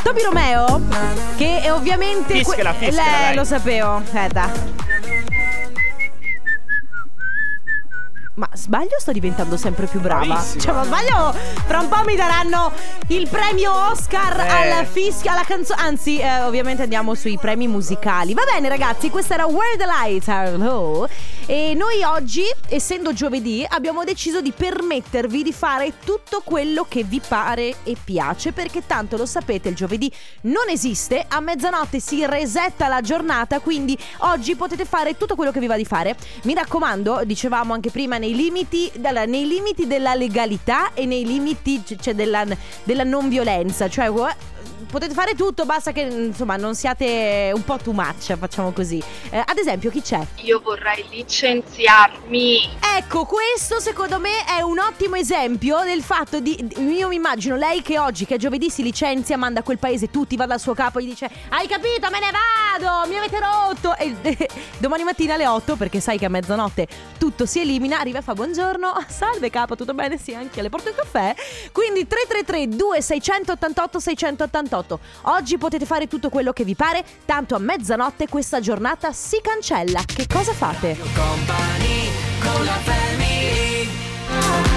Toby 0.03 0.23
Romeo, 0.23 0.81
che 1.37 1.61
è 1.63 1.73
ovviamente... 1.73 2.35
Fischela, 2.35 2.73
fischela, 2.73 3.03
Lei, 3.03 3.21
dai. 3.21 3.35
lo 3.35 3.45
sapevo. 3.45 3.97
Aspetta. 3.97 5.14
Ma 8.37 8.49
sbaglio 8.53 8.99
sto 8.99 9.13
diventando 9.13 9.57
sempre 9.57 9.87
più 9.87 10.01
brava? 10.01 10.25
Bravissima. 10.25 10.61
Cioè, 10.61 10.73
ma 10.75 10.85
sbaglio? 10.85 11.33
Fra 11.67 11.79
un 11.79 11.89
po' 11.89 12.03
mi 12.05 12.17
daranno 12.17 12.73
il 13.09 13.29
premio 13.29 13.73
Oscar 13.91 14.41
Eh. 14.41 14.49
alla 14.49 14.85
fischia, 14.85 15.33
alla 15.33 15.45
canzone. 15.45 15.81
Anzi, 15.81 16.19
eh, 16.19 16.41
ovviamente 16.41 16.83
andiamo 16.83 17.15
sui 17.15 17.39
premi 17.39 17.69
musicali. 17.69 18.35
Va 18.35 18.43
bene, 18.45 18.69
ragazzi, 18.69 19.09
questa 19.09 19.35
era 19.35 19.47
Where 19.47 19.77
the 19.77 19.85
Lights 19.87 20.27
Are 20.27 20.51
Low. 20.57 21.07
E 21.47 21.75
noi 21.75 22.03
oggi, 22.03 22.43
essendo 22.71 23.13
giovedì, 23.13 23.67
abbiamo 23.69 24.03
deciso 24.03 24.41
di 24.41 24.51
permettervi 24.51 25.43
di 25.43 25.53
fare 25.53 25.93
tutto 26.03 26.41
quello 26.43 26.87
che 26.89 27.05
vi 27.05 27.21
pare 27.21 27.75
e 27.85 27.97
piace. 28.03 28.53
Perché 28.53 28.87
tanto 28.87 29.19
lo 29.19 29.27
sapete, 29.27 29.69
il 29.69 29.75
giovedì 29.75 30.11
non 30.43 30.71
esiste. 30.71 31.23
A 31.29 31.41
mezzanotte 31.41 32.01
si 32.01 32.25
resetta 32.25 32.89
la 32.89 33.03
giornata. 33.03 33.61
Quindi 33.61 33.97
oggi 34.21 34.57
potete 34.57 34.87
fare 34.87 35.19
tutto 35.19 35.35
quello 35.35 35.51
che 35.51 35.61
vi 35.61 35.67
va 35.67 35.77
di 35.77 35.85
fare. 35.85 36.17
Mi 36.45 36.55
raccomando, 36.55 37.25
dicevamo 37.27 37.75
anche 37.75 37.91
prima, 37.91 38.17
nei 38.17 38.35
limiti, 38.35 38.91
nei 38.97 39.47
limiti 39.47 39.87
della 39.87 40.15
legalità 40.15 40.95
e 40.95 41.05
nei 41.05 41.27
limiti 41.27 41.83
cioè, 42.01 42.15
della, 42.15 42.47
della 42.85 43.05
non 43.05 43.29
violenza. 43.29 43.87
Cioè, 43.87 44.11
potete 44.95 45.13
fare 45.13 45.35
tutto, 45.35 45.65
basta 45.65 45.91
che 45.91 46.03
insomma 46.03 46.55
non 46.55 46.77
siate 46.77 47.51
un 47.53 47.65
po' 47.65 47.79
too 47.79 47.93
much, 47.93 48.37
facciamo 48.39 48.71
così. 48.71 49.03
Eh, 49.31 49.39
ad 49.39 49.59
esempio, 49.59 49.91
chi 49.91 50.01
c'è? 50.01 50.25
Io 50.43 50.61
vorrei 50.61 51.05
licenziarmi. 51.11 52.69
Ecco, 52.97 53.25
questo 53.25 53.81
secondo 53.81 54.21
me 54.21 54.45
è 54.47 54.61
un 54.61 54.79
ottimo 54.79 55.17
esempio 55.17 55.83
del 55.83 56.01
fatto 56.01 56.39
di. 56.39 56.65
Io 56.97 57.09
mi 57.09 57.17
immagino 57.17 57.57
lei 57.57 57.83
che 57.83 57.99
oggi, 57.99 58.25
che 58.25 58.37
è 58.37 58.39
giovedì, 58.39 58.71
si 58.71 58.85
licenzia, 58.85 59.37
manda 59.37 59.61
a 59.61 59.63
quel 59.65 59.79
paese 59.79 60.13
tutti, 60.13 60.37
va 60.37 60.47
dal 60.47 60.61
suo 60.61 60.75
capo 60.75 61.01
e 61.01 61.05
gli 61.05 61.09
dice: 61.09 61.29
Hai 61.49 61.67
capito, 61.67 62.09
me 62.11 62.21
ne 62.21 62.31
vado, 62.31 63.09
mi 63.09 63.19
avete 63.19 63.41
rotto. 63.41 63.97
E 63.97 64.15
domani 64.79 65.03
mattina 65.03 65.35
alle 65.35 65.49
8, 65.49 65.75
perché 65.75 65.99
sai 65.99 66.19
che 66.19 66.27
a 66.27 66.29
mezzanotte 66.29 66.87
tutto 67.19 67.47
si 67.47 67.59
elimina, 67.61 67.99
arriva 67.99 68.21
e 68.21 68.23
fa 68.23 68.35
buongiorno. 68.35 68.87
"Ah, 68.89 69.05
Salve 69.09 69.51
capo, 69.51 69.75
tutto 69.75 69.93
bene? 69.93 70.19
Sì, 70.19 70.35
anche 70.35 70.63
le 70.63 70.69
porto 70.69 70.89
il 70.91 70.95
caffè. 70.95 71.35
Quindi 71.73 72.07
333 72.07 72.69
2688 72.77 73.99
688. 73.99 74.83
Oggi 75.23 75.59
potete 75.59 75.87
fare 75.87 76.07
tutto 76.09 76.29
quello 76.29 76.53
che 76.53 76.65
vi 76.65 76.75
pare, 76.75 77.05
tanto 77.25 77.55
a 77.55 77.59
mezzanotte 77.59 78.29
questa 78.29 78.61
giornata 78.61 79.13
si 79.13 79.41
cancella. 79.43 80.03
Che 80.05 80.27
cosa 80.27 80.53
fate? 80.53 80.97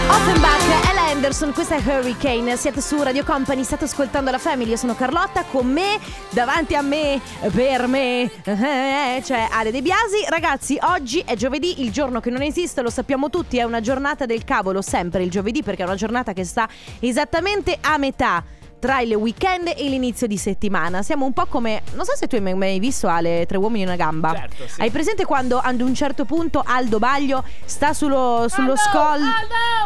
Offenbach, 0.09 0.89
Ella 0.89 1.07
Anderson, 1.09 1.51
questa 1.51 1.75
è 1.75 1.81
Hurricane, 1.83 2.55
siete 2.55 2.79
su 2.79 3.01
Radio 3.01 3.25
Company, 3.25 3.63
state 3.63 3.83
ascoltando 3.83 4.31
la 4.31 4.37
Family, 4.37 4.69
io 4.69 4.77
sono 4.77 4.95
Carlotta, 4.95 5.43
con 5.43 5.67
me, 5.67 5.99
davanti 6.29 6.75
a 6.75 6.81
me, 6.81 7.19
per 7.51 7.87
me, 7.87 8.31
c'è 8.41 9.47
Ale 9.51 9.71
De 9.71 9.81
Biasi. 9.81 10.25
Ragazzi, 10.29 10.77
oggi 10.81 11.21
è 11.25 11.35
giovedì, 11.35 11.81
il 11.83 11.91
giorno 11.91 12.21
che 12.21 12.29
non 12.29 12.41
esiste, 12.41 12.81
lo 12.81 12.89
sappiamo 12.89 13.29
tutti, 13.29 13.57
è 13.57 13.63
una 13.63 13.81
giornata 13.81 14.25
del 14.25 14.45
cavolo, 14.45 14.81
sempre 14.81 15.23
il 15.23 15.29
giovedì, 15.29 15.61
perché 15.61 15.81
è 15.81 15.85
una 15.85 15.95
giornata 15.95 16.31
che 16.31 16.45
sta 16.45 16.69
esattamente 16.99 17.77
a 17.81 17.97
metà 17.97 18.43
tra 18.79 18.99
il 18.99 19.13
weekend 19.15 19.73
e 19.75 19.89
l'inizio 19.89 20.27
di 20.27 20.37
settimana. 20.37 21.01
Siamo 21.01 21.25
un 21.25 21.33
po' 21.33 21.45
come. 21.47 21.81
Non 21.93 22.05
so 22.05 22.15
se 22.15 22.27
tu 22.27 22.35
hai 22.35 22.53
mai 22.53 22.79
visto 22.79 23.07
Ale, 23.07 23.45
tre 23.45 23.57
uomini 23.57 23.83
e 23.83 23.85
una 23.85 23.95
gamba. 23.95 24.33
Certo, 24.33 24.67
sì. 24.67 24.81
Hai 24.81 24.91
presente 24.91 25.25
quando 25.25 25.59
ad 25.59 25.81
un 25.81 25.93
certo 25.93 26.25
punto 26.25 26.63
Aldo 26.65 26.99
Baglio 26.99 27.43
sta 27.65 27.93
sullo, 27.93 28.45
sullo 28.49 28.75
scoglio. 28.75 29.31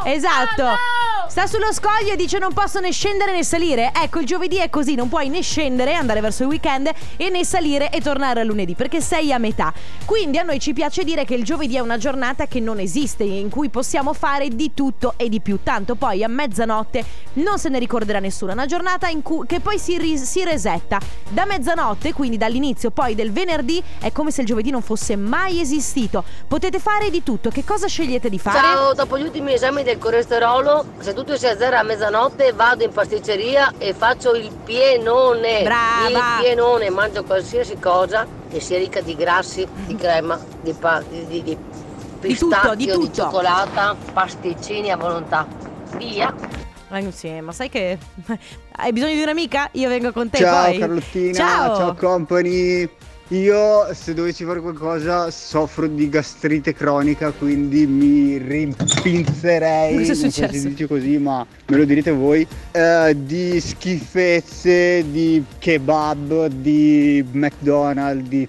Esatto. 0.05 0.65
Sta 1.27 1.47
sullo 1.47 1.71
scoglio 1.71 2.11
e 2.11 2.17
dice 2.17 2.39
non 2.39 2.51
posso 2.51 2.81
né 2.81 2.91
scendere 2.91 3.31
né 3.31 3.43
salire. 3.43 3.93
Ecco, 3.95 4.19
il 4.19 4.25
giovedì 4.25 4.57
è 4.57 4.69
così, 4.69 4.95
non 4.95 5.07
puoi 5.07 5.29
né 5.29 5.41
scendere, 5.41 5.93
andare 5.93 6.19
verso 6.19 6.43
il 6.43 6.49
weekend 6.49 6.91
e 7.15 7.29
né 7.29 7.45
salire 7.45 7.89
e 7.89 8.01
tornare 8.01 8.41
a 8.41 8.43
lunedì, 8.43 8.75
perché 8.75 8.99
sei 8.99 9.31
a 9.31 9.37
metà. 9.37 9.73
Quindi 10.03 10.39
a 10.39 10.43
noi 10.43 10.59
ci 10.59 10.73
piace 10.73 11.05
dire 11.05 11.23
che 11.23 11.35
il 11.35 11.45
giovedì 11.45 11.77
è 11.77 11.79
una 11.79 11.97
giornata 11.97 12.47
che 12.47 12.59
non 12.59 12.79
esiste, 12.79 13.23
in 13.23 13.49
cui 13.49 13.69
possiamo 13.69 14.11
fare 14.11 14.49
di 14.49 14.73
tutto 14.73 15.13
e 15.15 15.29
di 15.29 15.39
più. 15.39 15.59
Tanto 15.63 15.95
poi 15.95 16.21
a 16.21 16.27
mezzanotte 16.27 17.05
non 17.33 17.57
se 17.57 17.69
ne 17.69 17.79
ricorderà 17.79 18.19
nessuno. 18.19 18.51
È 18.51 18.53
una 18.53 18.65
giornata 18.65 18.79
in 19.09 19.21
cui 19.21 19.45
che 19.45 19.59
poi 19.59 19.77
si, 19.77 19.97
ri- 19.97 20.17
si 20.17 20.43
resetta. 20.43 20.99
Da 21.29 21.45
mezzanotte, 21.45 22.13
quindi 22.13 22.37
dall'inizio 22.37 22.91
poi 22.91 23.15
del 23.15 23.31
venerdì, 23.31 23.81
è 23.99 24.11
come 24.11 24.31
se 24.31 24.41
il 24.41 24.47
giovedì 24.47 24.69
non 24.69 24.81
fosse 24.81 25.15
mai 25.15 25.61
esistito. 25.61 26.23
Potete 26.47 26.79
fare 26.79 27.09
di 27.09 27.23
tutto. 27.23 27.49
Che 27.49 27.63
cosa 27.63 27.87
scegliete 27.87 28.29
di 28.29 28.39
fare? 28.39 28.59
Ciao, 28.59 28.93
dopo 28.93 29.17
gli 29.17 29.23
ultimi 29.23 29.53
esami 29.53 29.83
del 29.83 29.97
colesterolo, 29.97 30.85
se 30.99 31.13
tutto 31.13 31.37
si 31.37 31.47
azzera 31.47 31.79
a 31.79 31.83
mezzanotte, 31.83 32.51
vado 32.53 32.83
in 32.83 32.91
pasticceria 32.91 33.73
e 33.77 33.93
faccio 33.93 34.33
il 34.33 34.51
pienone. 34.63 35.63
Brava. 35.63 36.07
Il 36.07 36.43
pienone, 36.43 36.89
mangio 36.89 37.23
qualsiasi 37.23 37.77
cosa 37.79 38.27
che 38.49 38.59
sia 38.59 38.77
ricca 38.77 39.01
di 39.01 39.15
grassi, 39.15 39.65
di 39.85 39.95
crema, 39.95 40.39
di, 40.61 40.73
pa- 40.73 41.03
di, 41.07 41.25
di, 41.27 41.43
di 41.43 41.57
pistacchio, 42.19 42.75
di 42.75 42.87
tutto. 42.87 43.11
cioccolata, 43.13 43.95
pasticcini 44.11 44.91
a 44.91 44.97
volontà. 44.97 45.47
Via. 45.95 46.60
Eh, 46.91 47.11
sì, 47.11 47.39
ma 47.39 47.51
sai 47.53 47.69
che 47.69 47.97
hai 48.75 48.91
bisogno 48.91 49.13
di 49.13 49.21
un'amica? 49.21 49.69
Io 49.73 49.87
vengo 49.87 50.11
con 50.11 50.29
te 50.29 50.39
Ciao 50.39 50.69
poi. 50.69 50.77
Carlottina, 50.77 51.33
Ciao. 51.33 51.75
ciao. 51.75 51.95
company. 51.95 52.89
Io 53.29 53.93
se 53.93 54.13
dovessi 54.13 54.43
fare 54.43 54.59
qualcosa 54.59 55.31
soffro 55.31 55.87
di 55.87 56.09
gastrite 56.09 56.73
cronica, 56.73 57.31
quindi 57.31 57.87
mi 57.87 58.37
rimpinzerei, 58.37 59.99
Cosa 59.99 60.11
è 60.11 60.15
non 60.15 60.31
so 60.31 60.47
se 60.47 60.51
si 60.51 60.67
dice 60.67 60.85
così, 60.85 61.17
ma 61.17 61.45
me 61.67 61.77
lo 61.77 61.85
direte 61.85 62.11
voi, 62.11 62.45
eh, 62.71 63.15
di 63.17 63.57
schifezze, 63.61 65.09
di 65.09 65.41
kebab, 65.59 66.47
di 66.47 67.25
McDonald's, 67.31 68.27
di 68.27 68.45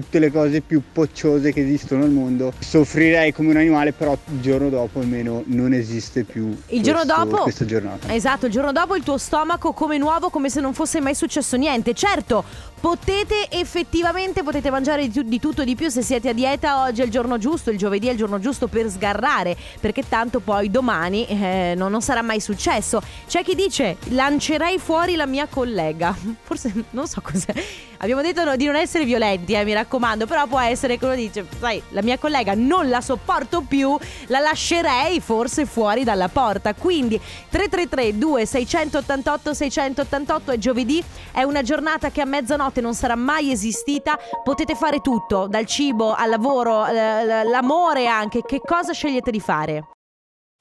tutte 0.00 0.18
le 0.18 0.30
cose 0.30 0.60
più 0.60 0.82
pocciose 0.92 1.52
che 1.52 1.60
esistono 1.62 2.04
al 2.04 2.10
mondo. 2.10 2.52
Soffrirei 2.58 3.32
come 3.32 3.50
un 3.50 3.56
animale, 3.56 3.92
però 3.92 4.16
il 4.32 4.40
giorno 4.40 4.68
dopo 4.68 5.00
almeno 5.00 5.42
non 5.46 5.72
esiste 5.72 6.24
più 6.24 6.56
Il 6.68 6.82
giorno 6.82 7.02
questo- 7.04 7.24
dopo 7.24 7.42
questa 7.42 7.64
giornata. 7.64 8.12
Esatto, 8.14 8.46
il 8.46 8.52
giorno 8.52 8.72
dopo 8.72 8.96
il 8.96 9.02
tuo 9.02 9.18
stomaco 9.18 9.72
come 9.72 9.98
nuovo, 9.98 10.30
come 10.30 10.48
se 10.50 10.60
non 10.60 10.72
fosse 10.74 11.00
mai 11.00 11.14
successo 11.14 11.56
niente. 11.56 11.94
Certo, 11.94 12.44
potete 12.80 13.48
effettivamente 13.50 14.42
potete 14.42 14.70
mangiare 14.70 15.02
di, 15.06 15.12
tu- 15.12 15.22
di 15.28 15.38
tutto 15.38 15.62
e 15.62 15.64
di 15.64 15.74
più 15.74 15.88
se 15.88 16.02
siete 16.02 16.28
a 16.28 16.32
dieta. 16.32 16.82
Oggi 16.84 17.02
è 17.02 17.04
il 17.04 17.10
giorno 17.10 17.38
giusto, 17.38 17.70
il 17.70 17.78
giovedì 17.78 18.08
è 18.08 18.12
il 18.12 18.16
giorno 18.16 18.38
giusto 18.38 18.66
per 18.68 18.88
sgarrare, 18.90 19.56
perché 19.80 20.02
tanto 20.08 20.40
poi 20.40 20.70
domani 20.70 21.26
eh, 21.26 21.74
non, 21.76 21.90
non 21.90 22.00
sarà 22.02 22.22
mai 22.22 22.40
successo. 22.40 23.00
C'è 23.28 23.42
chi 23.42 23.54
dice 23.54 23.96
"Lancerei 24.08 24.78
fuori 24.78 25.14
la 25.16 25.26
mia 25.26 25.46
collega". 25.46 26.14
Forse 26.42 26.72
non 26.90 27.06
so 27.06 27.20
cos'è. 27.20 27.52
Abbiamo 27.98 28.20
detto 28.20 28.56
di 28.56 28.64
non 28.66 28.74
essere 28.74 29.04
violenti, 29.04 29.52
eh, 29.52 29.62
mi 29.64 29.72
raccomando, 29.72 29.81
però 30.26 30.46
può 30.46 30.60
essere 30.60 30.98
che 30.98 31.04
uno 31.04 31.14
dice, 31.14 31.46
sai, 31.58 31.82
la 31.90 32.02
mia 32.02 32.18
collega 32.18 32.54
non 32.54 32.88
la 32.88 33.00
sopporto 33.00 33.62
più, 33.62 33.96
la 34.26 34.38
lascerei 34.38 35.20
forse 35.20 35.66
fuori 35.66 36.04
dalla 36.04 36.28
porta. 36.28 36.74
Quindi 36.74 37.18
333 37.18 38.18
2688 38.18 39.54
688 39.54 40.50
è 40.50 40.58
giovedì, 40.58 41.02
è 41.32 41.42
una 41.42 41.62
giornata 41.62 42.10
che 42.10 42.20
a 42.20 42.26
mezzanotte 42.26 42.80
non 42.80 42.94
sarà 42.94 43.14
mai 43.14 43.50
esistita, 43.50 44.18
potete 44.42 44.74
fare 44.74 45.00
tutto, 45.00 45.46
dal 45.46 45.66
cibo 45.66 46.14
al 46.14 46.30
lavoro, 46.30 46.84
l'amore 46.90 48.06
anche, 48.06 48.42
che 48.42 48.60
cosa 48.64 48.92
scegliete 48.92 49.30
di 49.30 49.40
fare? 49.40 49.84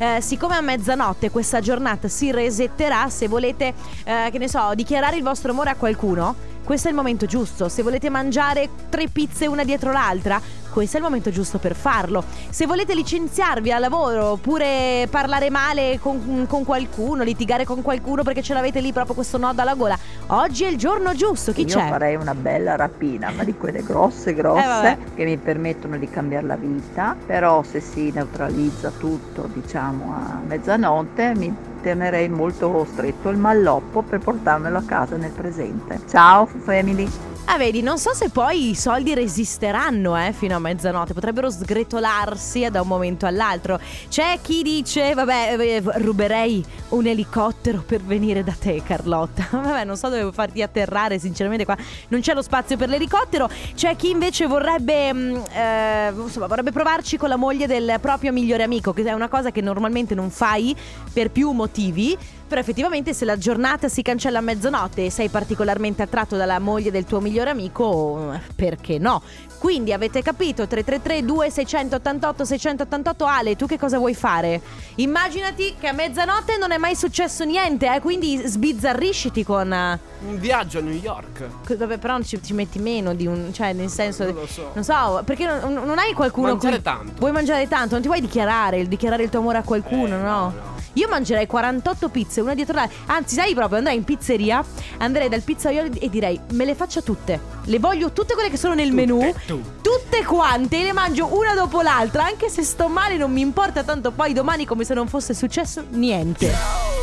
Eh, 0.02 0.20
siccome 0.20 0.56
a 0.56 0.62
mezzanotte 0.62 1.30
questa 1.30 1.60
giornata 1.60 2.08
si 2.08 2.32
resetterà, 2.32 3.08
se 3.10 3.28
volete, 3.28 3.72
eh, 4.04 4.30
che 4.32 4.40
ne 4.40 4.50
so, 4.50 4.72
dichiarare 4.74 5.18
il 5.18 5.22
vostro 5.22 5.52
amore 5.52 5.70
a 5.70 5.76
qualcuno, 5.76 6.36
questo 6.64 6.88
è 6.88 6.92
il 6.92 6.98
momento 6.98 7.26
giusto. 7.26 7.70
Se 7.70 7.84
volete 7.84 8.10
mangiare 8.10 8.70
tre 8.90 9.08
pizze 9.08 9.48
una 9.48 9.64
dietro 9.64 9.92
l'altra, 9.92 10.40
questo 10.72 10.96
è 10.96 11.00
il 11.00 11.06
momento 11.06 11.30
giusto 11.32 11.58
per 11.58 11.76
farlo. 11.76 12.24
Se 12.50 12.66
volete 12.66 12.96
licenziarvi 12.96 13.72
al 13.72 13.82
lavoro 13.82 14.32
oppure 14.32 15.06
parlare 15.10 15.50
male 15.50 16.00
con, 16.00 16.46
con 16.48 16.64
qualcuno, 16.64 17.24
litigare 17.24 17.66
con 17.66 17.82
qualcuno 17.82 18.24
perché 18.24 18.42
ce 18.42 18.54
l'avete 18.54 18.80
lì 18.80 18.94
proprio 18.94 19.16
questo 19.16 19.38
nodo 19.38 19.62
alla 19.62 19.76
gola, 19.76 19.98
oggi 20.28 20.64
è 20.64 20.70
il 20.70 20.78
giorno 20.78 21.14
giusto. 21.14 21.52
Chi 21.52 21.62
Io 21.62 21.68
c'è? 21.68 21.90
farei 21.90 22.16
una 22.16 22.34
bella 22.36 22.78
rapina, 22.78 23.32
ma 23.32 23.44
di 23.44 23.56
quelle 23.56 23.84
grosse 23.84 24.34
grosse 24.34 24.92
Eh, 24.92 24.98
che 25.16 25.26
mi 25.26 25.36
permettono 25.38 25.98
di 25.98 26.10
cambiare 26.10 26.46
la 26.46 26.56
vita, 26.56 27.18
però 27.26 27.64
se 27.64 27.82
si 27.82 28.12
neutralizza 28.14 28.92
tutto, 28.98 29.50
diciamo 29.54 30.14
a 30.14 30.40
mezzanotte, 30.46 31.34
mi 31.36 31.54
tenerei 31.82 32.30
molto 32.30 32.86
stretto 32.86 33.30
il 33.30 33.38
malloppo 33.38 34.02
per 34.02 34.20
portarmelo 34.20 34.78
a 34.78 34.84
casa 34.84 35.18
nel 35.18 35.32
presente. 35.32 36.00
Ciao 36.08 36.46
family! 36.46 37.31
Ah, 37.54 37.58
vedi, 37.58 37.82
non 37.82 37.98
so 37.98 38.14
se 38.14 38.30
poi 38.30 38.70
i 38.70 38.76
soldi 38.76 39.14
resisteranno 39.14 40.18
eh, 40.18 40.32
fino 40.32 40.56
a 40.56 40.60
mezzanotte, 40.60 41.14
potrebbero 41.14 41.52
sgretolarsi 41.52 42.70
da 42.70 42.80
un 42.80 42.88
momento 42.88 43.26
all'altro. 43.26 43.78
C'è 44.08 44.40
chi 44.42 44.64
dice, 44.64 45.14
vabbè, 45.14 45.58
eh, 45.60 45.82
ruberei 46.00 46.64
un 46.92 47.08
elicottero 47.08 47.84
per 47.86 48.04
venire 48.04 48.42
da 48.46 48.56
te, 48.58 48.82
Carlotta. 48.86 49.50
Vabbè, 49.52 49.84
non 49.84 49.98
so 49.98 50.08
dove 50.08 50.32
farti 50.32 50.62
atterrare, 50.62 51.20
sinceramente 51.20 51.66
qua 51.66 51.76
non 52.08 52.22
c'è 52.22 52.34
lo 52.34 52.42
spazio 52.42 52.78
per 52.78 52.88
l'elicottero. 52.88 53.50
C'è 53.76 53.98
chi 53.98 54.12
invece 54.12 54.48
vorrebbe, 54.48 55.12
mh, 55.12 55.44
eh, 55.52 56.14
insomma, 56.16 56.48
vorrebbe 56.48 56.72
provarci 56.72 57.18
con 57.18 57.28
la 57.28 57.36
moglie 57.36 57.68
del 57.68 57.98
proprio 58.00 58.32
migliore 58.32 58.64
amico, 58.64 58.94
che 58.94 59.04
è 59.04 59.12
una 59.12 59.28
cosa 59.28 59.52
che 59.52 59.60
normalmente 59.60 60.16
non 60.16 60.30
fai 60.30 60.74
per 61.12 61.32
più 61.32 61.52
motivi. 61.52 62.18
Però 62.52 62.60
effettivamente 62.60 63.14
se 63.14 63.24
la 63.24 63.38
giornata 63.38 63.88
si 63.88 64.02
cancella 64.02 64.40
a 64.40 64.42
mezzanotte 64.42 65.06
e 65.06 65.10
sei 65.10 65.30
particolarmente 65.30 66.02
attratto 66.02 66.36
dalla 66.36 66.60
moglie 66.60 66.92
del 66.92 67.06
tuo 67.06 67.22
migliore 67.22 67.50
amico, 67.50 68.38
perché 68.58 68.98
no? 68.98 69.22
Quindi 69.62 69.94
avete 69.94 70.24
capito 70.24 70.66
333 70.66 71.24
2688 71.24 72.46
688 72.46 73.26
Ale, 73.26 73.56
tu 73.56 73.68
che 73.68 73.78
cosa 73.78 74.00
vuoi 74.00 74.16
fare? 74.16 74.60
Immaginati 74.96 75.76
che 75.80 75.88
a 75.88 75.92
mezzanotte 75.92 76.58
non 76.58 76.72
è 76.72 76.78
mai 76.78 76.96
successo 76.96 77.44
niente, 77.44 77.94
eh, 77.94 78.00
quindi 78.00 78.42
sbizzarrisciti 78.44 79.44
con 79.46 79.72
eh, 79.72 80.00
Un 80.28 80.40
viaggio 80.40 80.80
a 80.80 80.82
New 80.82 80.96
York. 81.00 81.76
Dove 81.76 82.00
però 82.00 82.20
ci, 82.24 82.42
ci 82.42 82.54
metti 82.54 82.80
meno 82.80 83.14
di 83.14 83.28
un. 83.28 83.54
cioè, 83.54 83.74
nel 83.74 83.90
senso. 83.90 84.24
Non 84.24 84.34
lo 84.34 84.48
so. 84.48 84.72
Non 84.74 84.84
so, 84.84 85.22
perché 85.26 85.46
non, 85.46 85.72
non 85.74 86.00
hai 86.00 86.14
qualcuno. 86.14 86.48
Mangiare 86.48 86.74
cui- 86.78 86.84
tanto. 86.84 87.12
Vuoi 87.20 87.32
mangiare 87.32 87.68
tanto, 87.68 87.94
non 87.94 88.02
ti 88.02 88.08
vuoi 88.08 88.20
dichiarare, 88.22 88.80
il 88.80 88.88
dichiarare 88.88 89.22
il 89.22 89.30
tuo 89.30 89.42
amore 89.42 89.60
a 89.60 89.64
qualcuno, 89.64 90.16
Eh, 90.16 90.22
no? 90.24 90.70
Io 90.96 91.08
mangerei 91.08 91.48
48 91.48 92.10
pizze, 92.10 92.42
una 92.42 92.54
dietro 92.54 92.74
l'altra. 92.76 93.14
Anzi, 93.16 93.36
sai 93.36 93.54
proprio, 93.54 93.78
andrei 93.78 93.96
in 93.96 94.04
pizzeria, 94.04 94.62
andrei 94.98 95.30
dal 95.30 95.40
pizzaiolo 95.42 95.90
e 95.98 96.10
direi: 96.10 96.38
me 96.52 96.66
le 96.66 96.76
faccia 96.76 97.00
tutte. 97.02 97.40
Le 97.64 97.80
voglio 97.80 98.12
tutte 98.12 98.34
quelle 98.34 98.50
che 98.50 98.58
sono 98.58 98.74
nel 98.74 98.92
menù. 98.92 99.34
Tutte 99.60 100.24
quante 100.24 100.84
le 100.84 100.94
mangio 100.94 101.36
una 101.36 101.54
dopo 101.54 101.82
l'altra. 101.82 102.26
Anche 102.26 102.50
se 102.50 102.64
sto 102.64 102.88
male, 102.88 103.18
non 103.18 103.32
mi 103.32 103.42
importa 103.42 103.84
tanto 103.84 104.12
poi 104.12 104.34
domani 104.34 104.66
come 104.66 104.84
se 104.84 104.94
non 104.94 105.08
fosse 105.08 105.34
successo 105.34 105.84
niente. 105.90 106.54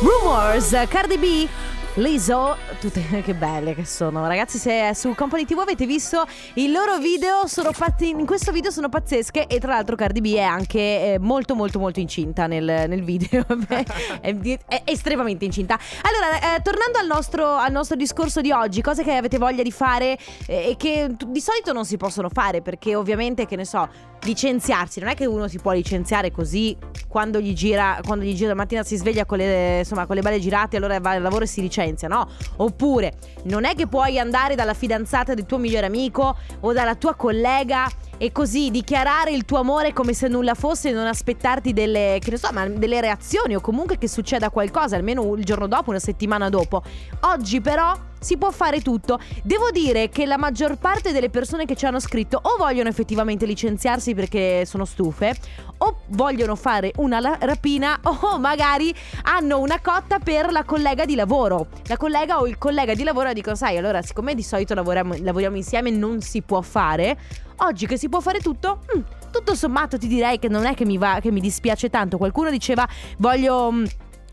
Rumors, 0.01 0.85
Cardi 0.87 1.17
B. 1.17 1.47
Lizzo, 1.95 2.55
tutte 2.79 3.01
che 3.25 3.33
belle 3.33 3.73
che 3.73 3.83
sono. 3.83 4.27
Ragazzi 4.27 4.59
se 4.59 4.91
su 4.93 5.15
Company 5.15 5.43
TV 5.43 5.57
avete 5.57 5.87
visto 5.87 6.25
Il 6.53 6.71
loro 6.71 6.99
video 6.99 7.47
sono 7.47 7.71
pazzi 7.75 8.09
In 8.09 8.27
questo 8.27 8.51
video 8.51 8.69
sono 8.69 8.89
pazzesche 8.89 9.47
E 9.47 9.59
tra 9.59 9.73
l'altro 9.73 9.95
Cardi 9.95 10.21
B 10.21 10.35
è 10.35 10.41
anche 10.41 10.79
eh, 10.79 11.19
molto 11.19 11.55
molto 11.55 11.79
molto 11.79 11.99
incinta 11.99 12.45
Nel, 12.45 12.63
nel 12.63 13.03
video. 13.03 13.43
È, 14.21 14.35
è 14.67 14.81
estremamente 14.85 15.45
incinta. 15.45 15.77
Allora 16.03 16.55
eh, 16.55 16.61
tornando 16.61 16.99
al 16.99 17.07
nostro, 17.07 17.55
al 17.55 17.71
nostro 17.71 17.95
discorso 17.95 18.39
di 18.39 18.51
oggi 18.51 18.81
Cose 18.81 19.03
che 19.03 19.15
avete 19.15 19.37
voglia 19.37 19.63
di 19.63 19.71
fare 19.71 20.17
eh, 20.45 20.69
E 20.69 20.75
che 20.77 21.09
di 21.25 21.41
solito 21.41 21.73
non 21.73 21.85
si 21.85 21.97
possono 21.97 22.29
fare 22.29 22.61
Perché 22.61 22.95
ovviamente 22.95 23.45
che 23.47 23.55
ne 23.55 23.65
so 23.65 23.89
Licenziarsi 24.23 24.99
Non 24.99 25.09
è 25.09 25.15
che 25.15 25.25
uno 25.25 25.47
si 25.47 25.59
può 25.59 25.71
licenziare 25.71 26.31
così 26.31 26.75
Quando 27.07 27.39
gli 27.39 27.53
gira 27.53 27.99
Quando 28.05 28.25
gli 28.25 28.33
gira 28.33 28.49
la 28.49 28.55
mattina 28.55 28.83
si 28.83 28.97
sveglia 28.97 29.25
con 29.25 29.37
le, 29.37 29.79
insomma, 29.79 30.05
con 30.05 30.15
le 30.15 30.21
balle 30.21 30.39
girate 30.39 30.77
Allora 30.77 30.99
va 30.99 31.11
al 31.11 31.21
lavoro 31.21 31.43
e 31.43 31.47
si 31.47 31.61
licenzia 31.61 32.07
No 32.07 32.27
Oppure 32.57 33.13
non 33.43 33.65
è 33.65 33.75
che 33.75 33.87
puoi 33.87 34.19
andare 34.19 34.55
dalla 34.55 34.73
fidanzata 34.73 35.33
del 35.33 35.45
tuo 35.45 35.57
migliore 35.57 35.85
amico 35.85 36.37
O 36.61 36.73
dalla 36.73 36.95
tua 36.95 37.15
collega 37.15 37.87
e 38.21 38.33
così 38.33 38.69
dichiarare 38.69 39.31
il 39.31 39.45
tuo 39.45 39.59
amore 39.59 39.93
come 39.93 40.13
se 40.13 40.27
nulla 40.27 40.53
fosse 40.53 40.89
e 40.89 40.91
non 40.91 41.07
aspettarti 41.07 41.71
delle, 41.71 42.19
so, 42.33 42.49
delle 42.75 42.99
reazioni 42.99 43.55
o 43.55 43.61
comunque 43.61 43.97
che 43.97 44.09
succeda 44.09 44.49
qualcosa 44.49 44.97
almeno 44.97 45.35
il 45.35 45.45
giorno 45.45 45.67
dopo, 45.67 45.89
una 45.89 45.99
settimana 45.99 46.49
dopo. 46.49 46.83
Oggi 47.21 47.61
però 47.61 47.95
si 48.19 48.37
può 48.37 48.51
fare 48.51 48.81
tutto. 48.81 49.19
Devo 49.43 49.71
dire 49.71 50.09
che 50.09 50.25
la 50.25 50.37
maggior 50.37 50.77
parte 50.77 51.11
delle 51.11 51.29
persone 51.29 51.65
che 51.65 51.75
ci 51.75 51.85
hanno 51.85 51.99
scritto 51.99 52.39
o 52.41 52.57
vogliono 52.57 52.89
effettivamente 52.89 53.45
licenziarsi 53.45 54.13
perché 54.13 54.65
sono 54.65 54.85
stufe 54.85 55.35
o 55.77 55.99
vogliono 56.07 56.55
fare 56.55 56.91
una 56.97 57.19
la- 57.19 57.37
rapina 57.39 57.99
o 58.03 58.37
magari 58.39 58.93
hanno 59.23 59.59
una 59.59 59.79
cotta 59.79 60.19
per 60.19 60.51
la 60.51 60.63
collega 60.63 61.05
di 61.05 61.15
lavoro. 61.15 61.67
La 61.87 61.97
collega 61.97 62.39
o 62.39 62.47
il 62.47 62.57
collega 62.57 62.93
di 62.93 63.03
lavoro 63.03 63.33
dicono, 63.33 63.55
sai, 63.55 63.77
allora 63.77 64.01
siccome 64.01 64.35
di 64.35 64.43
solito 64.43 64.73
lavoriamo, 64.73 65.15
lavoriamo 65.19 65.55
insieme 65.55 65.89
non 65.89 66.21
si 66.21 66.41
può 66.41 66.61
fare, 66.61 67.17
oggi 67.57 67.87
che 67.87 67.97
si 67.97 68.09
può 68.09 68.19
fare 68.19 68.39
tutto, 68.39 68.81
mm, 68.95 69.01
tutto 69.31 69.55
sommato 69.55 69.97
ti 69.97 70.07
direi 70.07 70.39
che 70.39 70.49
non 70.49 70.65
è 70.65 70.73
che 70.73 70.85
mi 70.85 70.97
va, 70.97 71.19
che 71.21 71.31
mi 71.31 71.39
dispiace 71.39 71.89
tanto. 71.89 72.17
Qualcuno 72.17 72.49
diceva 72.49 72.87
voglio... 73.17 73.73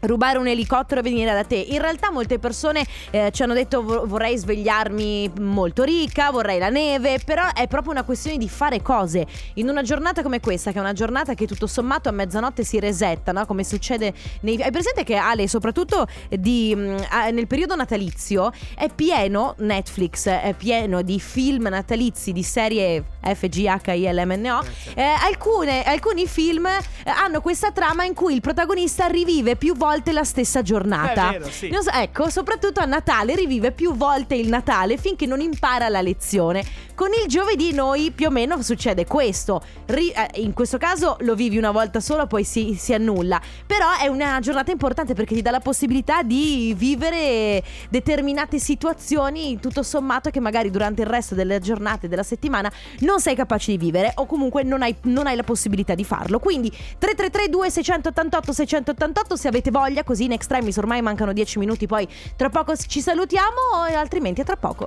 mm, 0.06 0.16
Rubare 0.16 0.38
un 0.38 0.46
elicottero 0.46 1.00
e 1.00 1.02
venire 1.02 1.32
da 1.32 1.44
te. 1.44 1.56
In 1.56 1.80
realtà 1.80 2.10
molte 2.10 2.38
persone 2.38 2.86
eh, 3.10 3.30
ci 3.32 3.42
hanno 3.42 3.54
detto 3.54 3.82
"Vo- 3.82 4.06
vorrei 4.06 4.36
svegliarmi 4.36 5.32
molto 5.40 5.82
ricca, 5.82 6.30
vorrei 6.30 6.58
la 6.58 6.70
neve, 6.70 7.18
però 7.24 7.44
è 7.52 7.66
proprio 7.66 7.92
una 7.92 8.04
questione 8.04 8.38
di 8.38 8.48
fare 8.48 8.82
cose. 8.82 9.26
In 9.54 9.68
una 9.68 9.82
giornata 9.82 10.22
come 10.22 10.40
questa, 10.40 10.72
che 10.72 10.78
è 10.78 10.80
una 10.80 10.92
giornata 10.92 11.34
che 11.34 11.46
tutto 11.46 11.66
sommato 11.66 12.08
a 12.08 12.12
mezzanotte 12.12 12.64
si 12.64 12.78
resetta, 12.78 13.32
no? 13.32 13.44
come 13.46 13.64
succede 13.64 14.14
nei... 14.40 14.60
Hai 14.62 14.70
presente 14.70 15.04
che 15.04 15.16
Ale, 15.16 15.48
soprattutto 15.48 16.06
di, 16.30 16.72
mm, 16.74 16.96
ah, 17.10 17.30
nel 17.30 17.46
periodo 17.46 17.74
natalizio, 17.74 18.52
è 18.74 18.88
pieno, 18.94 19.54
Netflix 19.58 20.28
è 20.28 20.54
pieno 20.56 21.02
di 21.02 21.20
film 21.20 21.66
natalizi, 21.68 22.32
di 22.32 22.42
serie 22.42 23.04
FGHILMNO, 23.20 24.64
eh, 24.94 25.02
alcune, 25.02 25.82
alcuni 25.82 26.26
film 26.26 26.66
eh, 26.66 26.80
hanno 27.04 27.40
questa 27.40 27.70
trama 27.72 28.04
in 28.04 28.14
cui 28.14 28.34
il 28.34 28.40
protagonista 28.40 29.06
rivive 29.06 29.56
più 29.56 29.74
volte 29.74 29.95
la 30.12 30.24
stessa 30.24 30.62
giornata. 30.62 31.28
È 31.28 31.38
vero, 31.38 31.50
sì. 31.50 31.68
Non 31.70 31.82
so- 31.82 31.90
ecco, 31.90 32.28
soprattutto 32.30 32.80
a 32.80 32.84
Natale 32.84 33.34
rivive 33.34 33.72
più 33.72 33.94
volte 33.94 34.34
il 34.34 34.48
Natale 34.48 34.96
finché 34.96 35.26
non 35.26 35.40
impara 35.40 35.88
la 35.88 36.00
lezione. 36.00 36.64
Con 36.96 37.10
il 37.12 37.28
giovedì 37.28 37.74
noi 37.74 38.10
più 38.10 38.28
o 38.28 38.30
meno 38.30 38.62
succede 38.62 39.04
questo. 39.04 39.60
Ri- 39.84 40.12
eh, 40.12 40.40
in 40.40 40.54
questo 40.54 40.78
caso 40.78 41.18
lo 41.20 41.34
vivi 41.34 41.58
una 41.58 41.70
volta 41.70 42.00
sola, 42.00 42.26
poi 42.26 42.42
si, 42.42 42.74
si 42.74 42.94
annulla. 42.94 43.38
Però 43.66 43.84
è 44.00 44.06
una 44.06 44.40
giornata 44.40 44.70
importante 44.70 45.12
perché 45.12 45.34
ti 45.34 45.42
dà 45.42 45.50
la 45.50 45.60
possibilità 45.60 46.22
di 46.22 46.72
vivere 46.74 47.62
determinate 47.90 48.58
situazioni, 48.58 49.60
tutto 49.60 49.82
sommato, 49.82 50.30
che 50.30 50.40
magari 50.40 50.70
durante 50.70 51.02
il 51.02 51.08
resto 51.08 51.34
delle 51.34 51.60
giornate 51.60 52.08
della 52.08 52.22
settimana 52.22 52.72
non 53.00 53.20
sei 53.20 53.34
capace 53.34 53.72
di 53.72 53.76
vivere 53.76 54.12
o 54.14 54.24
comunque 54.24 54.62
non 54.62 54.80
hai, 54.80 54.96
non 55.02 55.26
hai 55.26 55.36
la 55.36 55.42
possibilità 55.42 55.94
di 55.94 56.02
farlo. 56.02 56.38
Quindi 56.38 56.70
333 56.70 57.50
2688 57.50 58.52
688 58.54 59.36
se 59.36 59.48
avete 59.48 59.70
voglia, 59.70 60.02
così 60.02 60.24
in 60.24 60.32
extremis 60.32 60.78
ormai 60.78 61.02
mancano 61.02 61.34
10 61.34 61.58
minuti, 61.58 61.86
poi 61.86 62.08
tra 62.36 62.48
poco 62.48 62.74
ci 62.74 63.02
salutiamo 63.02 63.82
altrimenti 63.94 64.40
a 64.40 64.44
tra 64.44 64.56
poco. 64.56 64.86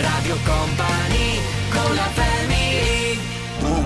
Radio 0.00 0.36
Company 0.44 1.38
con 1.70 1.94
la 1.94 2.08
family 2.14 3.16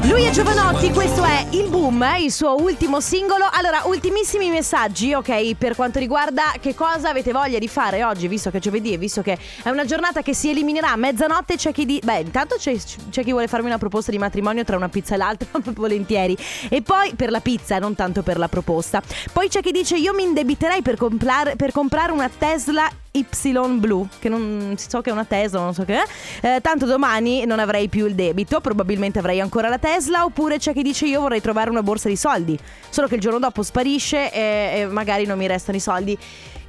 Lui 0.09 0.25
è 0.25 0.31
Giovanotti, 0.31 0.91
questo 0.91 1.23
è 1.23 1.45
Il 1.51 1.69
Boom, 1.69 2.03
eh, 2.03 2.23
il 2.23 2.33
suo 2.33 2.59
ultimo 2.59 2.99
singolo. 3.01 3.47
Allora, 3.53 3.83
ultimissimi 3.85 4.49
messaggi, 4.49 5.13
ok, 5.13 5.55
per 5.57 5.77
quanto 5.77 5.99
riguarda 5.99 6.55
che 6.61 6.75
cosa 6.75 7.11
avete 7.11 7.31
voglia 7.33 7.59
di 7.59 7.69
fare 7.69 8.05
oggi, 8.05 8.27
visto 8.27 8.51
che 8.51 8.57
è 8.57 8.61
giovedì 8.61 8.95
e 8.95 8.97
visto 8.97 9.21
che 9.21 9.37
è 9.63 9.69
una 9.69 9.85
giornata 9.85 10.23
che 10.23 10.33
si 10.33 10.49
eliminerà 10.49 10.93
a 10.93 10.97
mezzanotte, 10.97 11.57
c'è 11.57 11.73
chi 11.73 11.85
di... 11.85 12.01
Beh, 12.03 12.21
intanto 12.21 12.57
c'è, 12.57 12.75
c'è 13.11 13.23
chi 13.23 13.33
vuole 13.33 13.47
farmi 13.47 13.67
una 13.67 13.77
proposta 13.77 14.11
di 14.11 14.17
matrimonio 14.17 14.65
tra 14.65 14.77
una 14.77 14.89
pizza 14.89 15.13
e 15.13 15.19
l'altra, 15.19 15.47
volentieri. 15.75 16.35
E 16.71 16.81
poi 16.81 17.13
per 17.17 17.31
la 17.31 17.41
pizza, 17.41 17.79
non 17.79 17.95
tanto 17.95 18.23
per 18.23 18.39
la 18.39 18.49
proposta. 18.49 19.03
Poi 19.31 19.49
c'è 19.49 19.61
chi 19.61 19.73
dice 19.73 19.97
io 19.99 20.15
mi 20.15 20.23
indebiterei 20.23 20.81
per 20.81 20.97
comprare, 20.97 21.55
per 21.57 21.71
comprare 21.71 22.13
una 22.13 22.31
Tesla 22.31 22.91
Y 23.19 23.79
blu, 23.79 24.07
che 24.19 24.29
non 24.29 24.75
so 24.77 25.01
che 25.01 25.11
è 25.11 25.13
una 25.13 25.25
Tesla, 25.25 25.61
non 25.61 25.75
so 25.75 25.85
che 25.85 26.03
è. 26.03 26.57
Eh, 26.57 26.61
tanto 26.61 26.87
domani 26.87 27.45
non 27.45 27.59
avrei 27.59 27.89
più 27.89 28.07
il 28.07 28.15
debito, 28.15 28.61
probabilmente 28.61 29.19
avrei 29.19 29.41
ancora 29.41 29.69
la 29.69 29.79
Tesla, 29.79 30.25
oppure 30.25 30.59
c'è 30.59 30.73
chi 30.73 30.83
dice 30.83 31.07
io 31.07 31.21
vorrei 31.21 31.41
trovare 31.41 31.71
una 31.71 31.83
borsa 31.83 32.09
di 32.09 32.17
soldi, 32.17 32.59
solo 32.89 33.09
che 33.09 33.17
il 33.17 33.21
giorno 33.21 33.39
dopo 33.39 33.63
sparisce 33.63 34.33
e, 34.33 34.81
e 34.81 34.87
magari 34.87 35.27
non 35.27 35.39
mi 35.39 35.47
restano 35.47 35.77
i 35.77 35.81
soldi. 35.81 36.17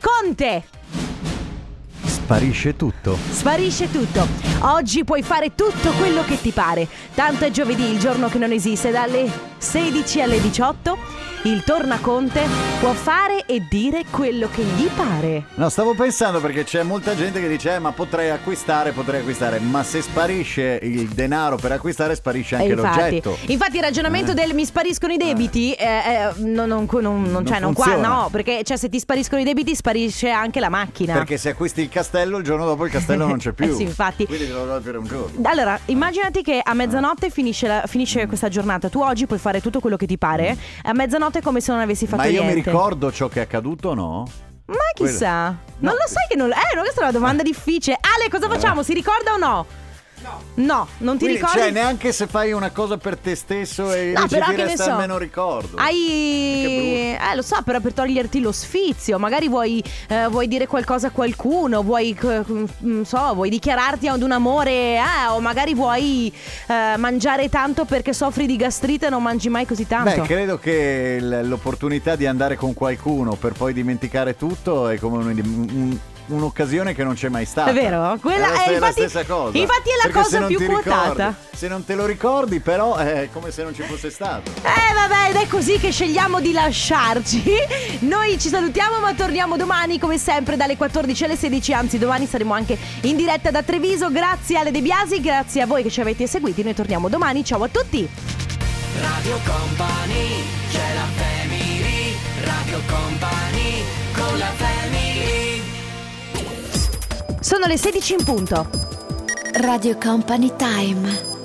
Conte! 0.01 0.63
Sparisce 2.03 2.75
tutto. 2.75 3.17
Sparisce 3.31 3.91
tutto. 3.91 4.27
Oggi 4.62 5.03
puoi 5.03 5.23
fare 5.23 5.55
tutto 5.55 5.91
quello 5.93 6.23
che 6.23 6.39
ti 6.39 6.51
pare. 6.51 6.88
Tanto 7.15 7.45
è 7.45 7.51
giovedì, 7.51 7.91
il 7.91 7.99
giorno 7.99 8.29
che 8.29 8.38
non 8.38 8.51
esiste, 8.51 8.91
dalle 8.91 9.29
16 9.57 10.21
alle 10.21 10.41
18. 10.41 11.29
Il 11.43 11.63
tornaconte 11.63 12.41
può 12.82 12.91
fare 12.91 13.45
e 13.45 13.65
dire 13.69 14.04
quello 14.12 14.49
che 14.52 14.62
gli 14.62 14.88
pare. 14.93 15.45
No, 15.56 15.69
stavo 15.69 15.93
pensando 15.95 16.41
perché 16.41 16.65
c'è 16.65 16.84
molta 16.84 17.15
gente 17.15 17.39
che 17.39 17.47
dice 17.47 17.75
eh, 17.75 17.80
ma 17.80 17.93
potrei 17.93 18.30
acquistare, 18.30 18.91
potrei 18.91 19.21
acquistare, 19.21 19.60
ma 19.60 19.82
se 19.84 20.02
sparisce 20.02 20.80
il 20.84 21.08
denaro 21.08 21.56
per 21.56 21.71
acquistare 21.71 22.15
sparisce 22.15 22.56
anche 22.58 22.73
infatti, 22.73 22.99
l'oggetto. 22.99 23.38
infatti 23.47 23.78
il 23.78 23.84
ragionamento 23.84 24.32
Eh. 24.32 24.34
del 24.34 24.54
mi 24.54 24.65
spariscono 24.65 25.13
i 25.13 25.17
debiti 25.17 25.71
eh, 25.71 25.86
eh, 25.86 26.30
non, 26.43 26.67
non- 26.67 26.88
non- 26.99 27.23
non- 27.23 27.45
cioè, 27.45 27.60
non 27.62 27.73
qua 27.73 27.95
no, 27.95 28.28
perché 28.30 28.63
cioè, 28.65 28.75
se 28.75 28.89
ti 28.89 28.99
spariscono 28.99 29.39
i 29.39 29.45
debiti 29.45 29.73
sparisce 29.75 30.30
anche 30.30 30.60
la 30.60 30.69
macchina. 30.69 31.13
Perché 31.13 31.38
se 31.38 31.49
acquisti 31.49 31.80
il 31.82 31.89
castello, 31.89 32.38
il 32.38 32.43
giorno 32.43 32.65
dopo 32.65 32.84
il 32.86 32.91
castello 32.91 33.25
non 33.25 33.38
c'è 33.38 33.54
più. 33.54 33.71
Eh 33.71 33.75
sì, 33.75 33.84
infatti. 33.84 34.25
Quindi 34.25 34.45
te 34.47 34.52
lo 34.54 34.65
do 34.65 34.82
per 34.82 34.97
un 34.97 35.06
giorno. 35.06 35.47
Allora, 35.49 35.80
immaginati 35.86 36.41
che 36.41 36.60
a 36.62 36.73
mezzanotte 36.73 37.30
finisce, 37.30 37.65
la- 37.67 37.84
finisce 37.88 38.28
questa 38.28 38.49
giornata. 38.49 38.89
Tu 38.89 38.99
oggi 38.99 39.25
puoi 39.25 39.39
fare 39.39 39.62
tutto 39.62 39.80
quello 39.80 39.95
che 39.95 40.06
ti 40.06 40.17
pare. 40.17 40.58
A 40.84 40.91
mezzanotte 40.93 41.28
è 41.38 41.42
come 41.42 41.62
se 41.62 41.72
non 41.72 41.80
avessi 41.82 42.08
fatto 42.08 42.24
Ma 42.24 42.28
io 42.28 42.42
mi 42.44 42.52
niente. 42.54 42.72
ricordo 42.72 43.12
ciò 43.12 43.28
che 43.28 43.39
è 43.39 43.44
accaduto 43.44 43.89
o 43.89 43.94
no? 43.94 44.28
Ma 44.65 44.76
chissà. 44.94 45.56
Non 45.80 45.94
lo 45.94 46.08
sai 46.08 46.26
che 46.28 46.36
non. 46.36 46.52
Eh, 46.52 46.76
no, 46.76 46.82
questa 46.82 47.02
è 47.02 47.04
una 47.04 47.12
domanda 47.12 47.44
difficile. 47.44 47.98
Ale, 48.00 48.30
cosa 48.30 48.48
facciamo? 48.50 48.84
Si 48.84 48.94
ricorda 48.94 49.34
o 49.34 49.38
no? 49.38 49.65
No. 50.21 50.41
No, 50.55 50.88
non 50.99 51.17
ti 51.17 51.23
Quindi, 51.25 51.39
ricordi? 51.39 51.60
Cioè, 51.60 51.71
neanche 51.71 52.12
se 52.12 52.27
fai 52.27 52.51
una 52.51 52.71
cosa 52.71 52.97
per 52.97 53.17
te 53.17 53.36
stesso 53.36 53.93
e 53.93 54.13
No, 54.15 54.27
però 54.27 54.45
ti 54.47 54.51
che 54.51 54.58
ne 54.58 54.63
resta 54.67 54.84
so. 54.84 54.91
almeno 54.91 55.17
ricordo. 55.17 55.77
Hai. 55.77 57.15
Eh, 57.17 57.36
lo 57.36 57.41
so, 57.41 57.58
però 57.63 57.79
per 57.79 57.93
toglierti 57.93 58.39
lo 58.41 58.51
sfizio, 58.51 59.17
magari 59.19 59.47
vuoi, 59.47 59.84
eh, 60.08 60.27
vuoi 60.27 60.47
dire 60.47 60.67
qualcosa 60.67 61.08
a 61.08 61.12
qualcuno, 61.12 61.82
vuoi, 61.84 62.17
eh, 62.21 62.41
non 62.79 63.05
so, 63.05 63.34
vuoi 63.34 63.49
dichiararti 63.49 64.08
ad 64.08 64.21
un 64.21 64.32
amore, 64.32 64.95
eh, 64.97 65.01
o 65.29 65.39
magari 65.39 65.73
vuoi 65.73 66.34
eh, 66.67 66.97
mangiare 66.97 67.47
tanto 67.49 67.86
perché 67.86 68.13
soffri 68.13 68.45
di 68.45 68.55
gastrite 68.58 69.08
e 69.08 69.10
non 69.10 69.23
mangi 69.23 69.49
mai 69.49 69.65
così 69.65 69.88
tanto. 69.88 70.21
Beh, 70.21 70.27
credo 70.27 70.58
che 70.60 71.17
l'opportunità 71.21 72.15
di 72.15 72.25
andare 72.25 72.55
con 72.55 72.73
qualcuno 72.73 73.36
per 73.36 73.53
poi 73.53 73.73
dimenticare 73.73 74.36
tutto 74.36 74.89
è 74.89 74.97
come 74.99 75.17
un- 75.17 75.69
un- 75.71 75.99
un'occasione 76.30 76.94
che 76.94 77.04
non 77.04 77.13
c'è 77.15 77.30
mai 77.30 77.46
stata. 77.46 77.70
È 77.70 77.74
vero? 77.74 78.18
Quella 78.22 78.48
è, 78.48 78.72
infatti- 78.74 78.80
la 78.80 78.92
stessa 78.92 79.26
cosa. 79.26 79.58
infatti 79.58 79.89
è 79.89 79.96
la 79.96 80.04
Perché 80.04 80.20
cosa 80.22 80.42
più 80.46 80.58
ti 80.58 80.65
ricordi- 80.68 80.89
quotata. 80.89 81.36
se 81.54 81.68
non 81.68 81.86
te 81.86 81.96
lo 81.96 82.06
ricordi, 82.06 82.60
però 82.60 82.96
è 82.96 83.30
come 83.32 83.52
se 83.52 83.63
non 83.63 83.74
ci 83.74 83.82
fosse 83.84 84.10
stato. 84.10 84.52
Eh 84.62 84.94
vabbè, 84.94 85.30
ed 85.30 85.36
è 85.36 85.48
così 85.48 85.78
che 85.80 85.92
scegliamo 85.92 86.39
di 86.39 86.52
lasciarci. 86.52 87.44
Noi 88.00 88.39
ci 88.39 88.50
salutiamo, 88.50 89.00
ma 89.00 89.13
torniamo 89.13 89.58
domani 89.58 90.00
come 90.00 90.18
sempre 90.18 90.56
dalle 90.58 90.78
14 90.78 91.24
alle 91.26 91.36
16. 91.36 91.74
Anzi, 91.74 91.98
domani 91.98 92.26
saremo 92.28 92.54
anche 92.54 92.78
in 93.02 93.15
diretta 93.15 93.52
da 93.52 93.63
Treviso. 93.63 94.12
Grazie 94.12 94.58
alle 94.60 94.72
De 94.72 94.82
Biasi, 94.82 95.20
grazie 95.22 95.62
a 95.62 95.65
voi 95.65 95.84
che 95.84 95.89
ci 95.89 96.02
avete 96.02 96.28
seguiti. 96.28 96.63
Noi 96.63 96.74
torniamo 96.74 97.10
domani. 97.10 97.44
Ciao 97.44 97.63
a 97.63 97.68
tutti. 97.68 98.08
Radio 99.02 99.38
Company 99.46 100.44
c'è 100.72 100.94
la 100.94 101.06
family 101.15 102.15
Radio 102.44 102.80
Company 102.88 103.79
Sono 107.49 107.65
le 107.65 107.79
16 107.79 108.13
in 108.13 108.23
punto. 108.23 108.69
Radio 109.53 109.97
Company 109.97 110.53
Time. 110.55 111.38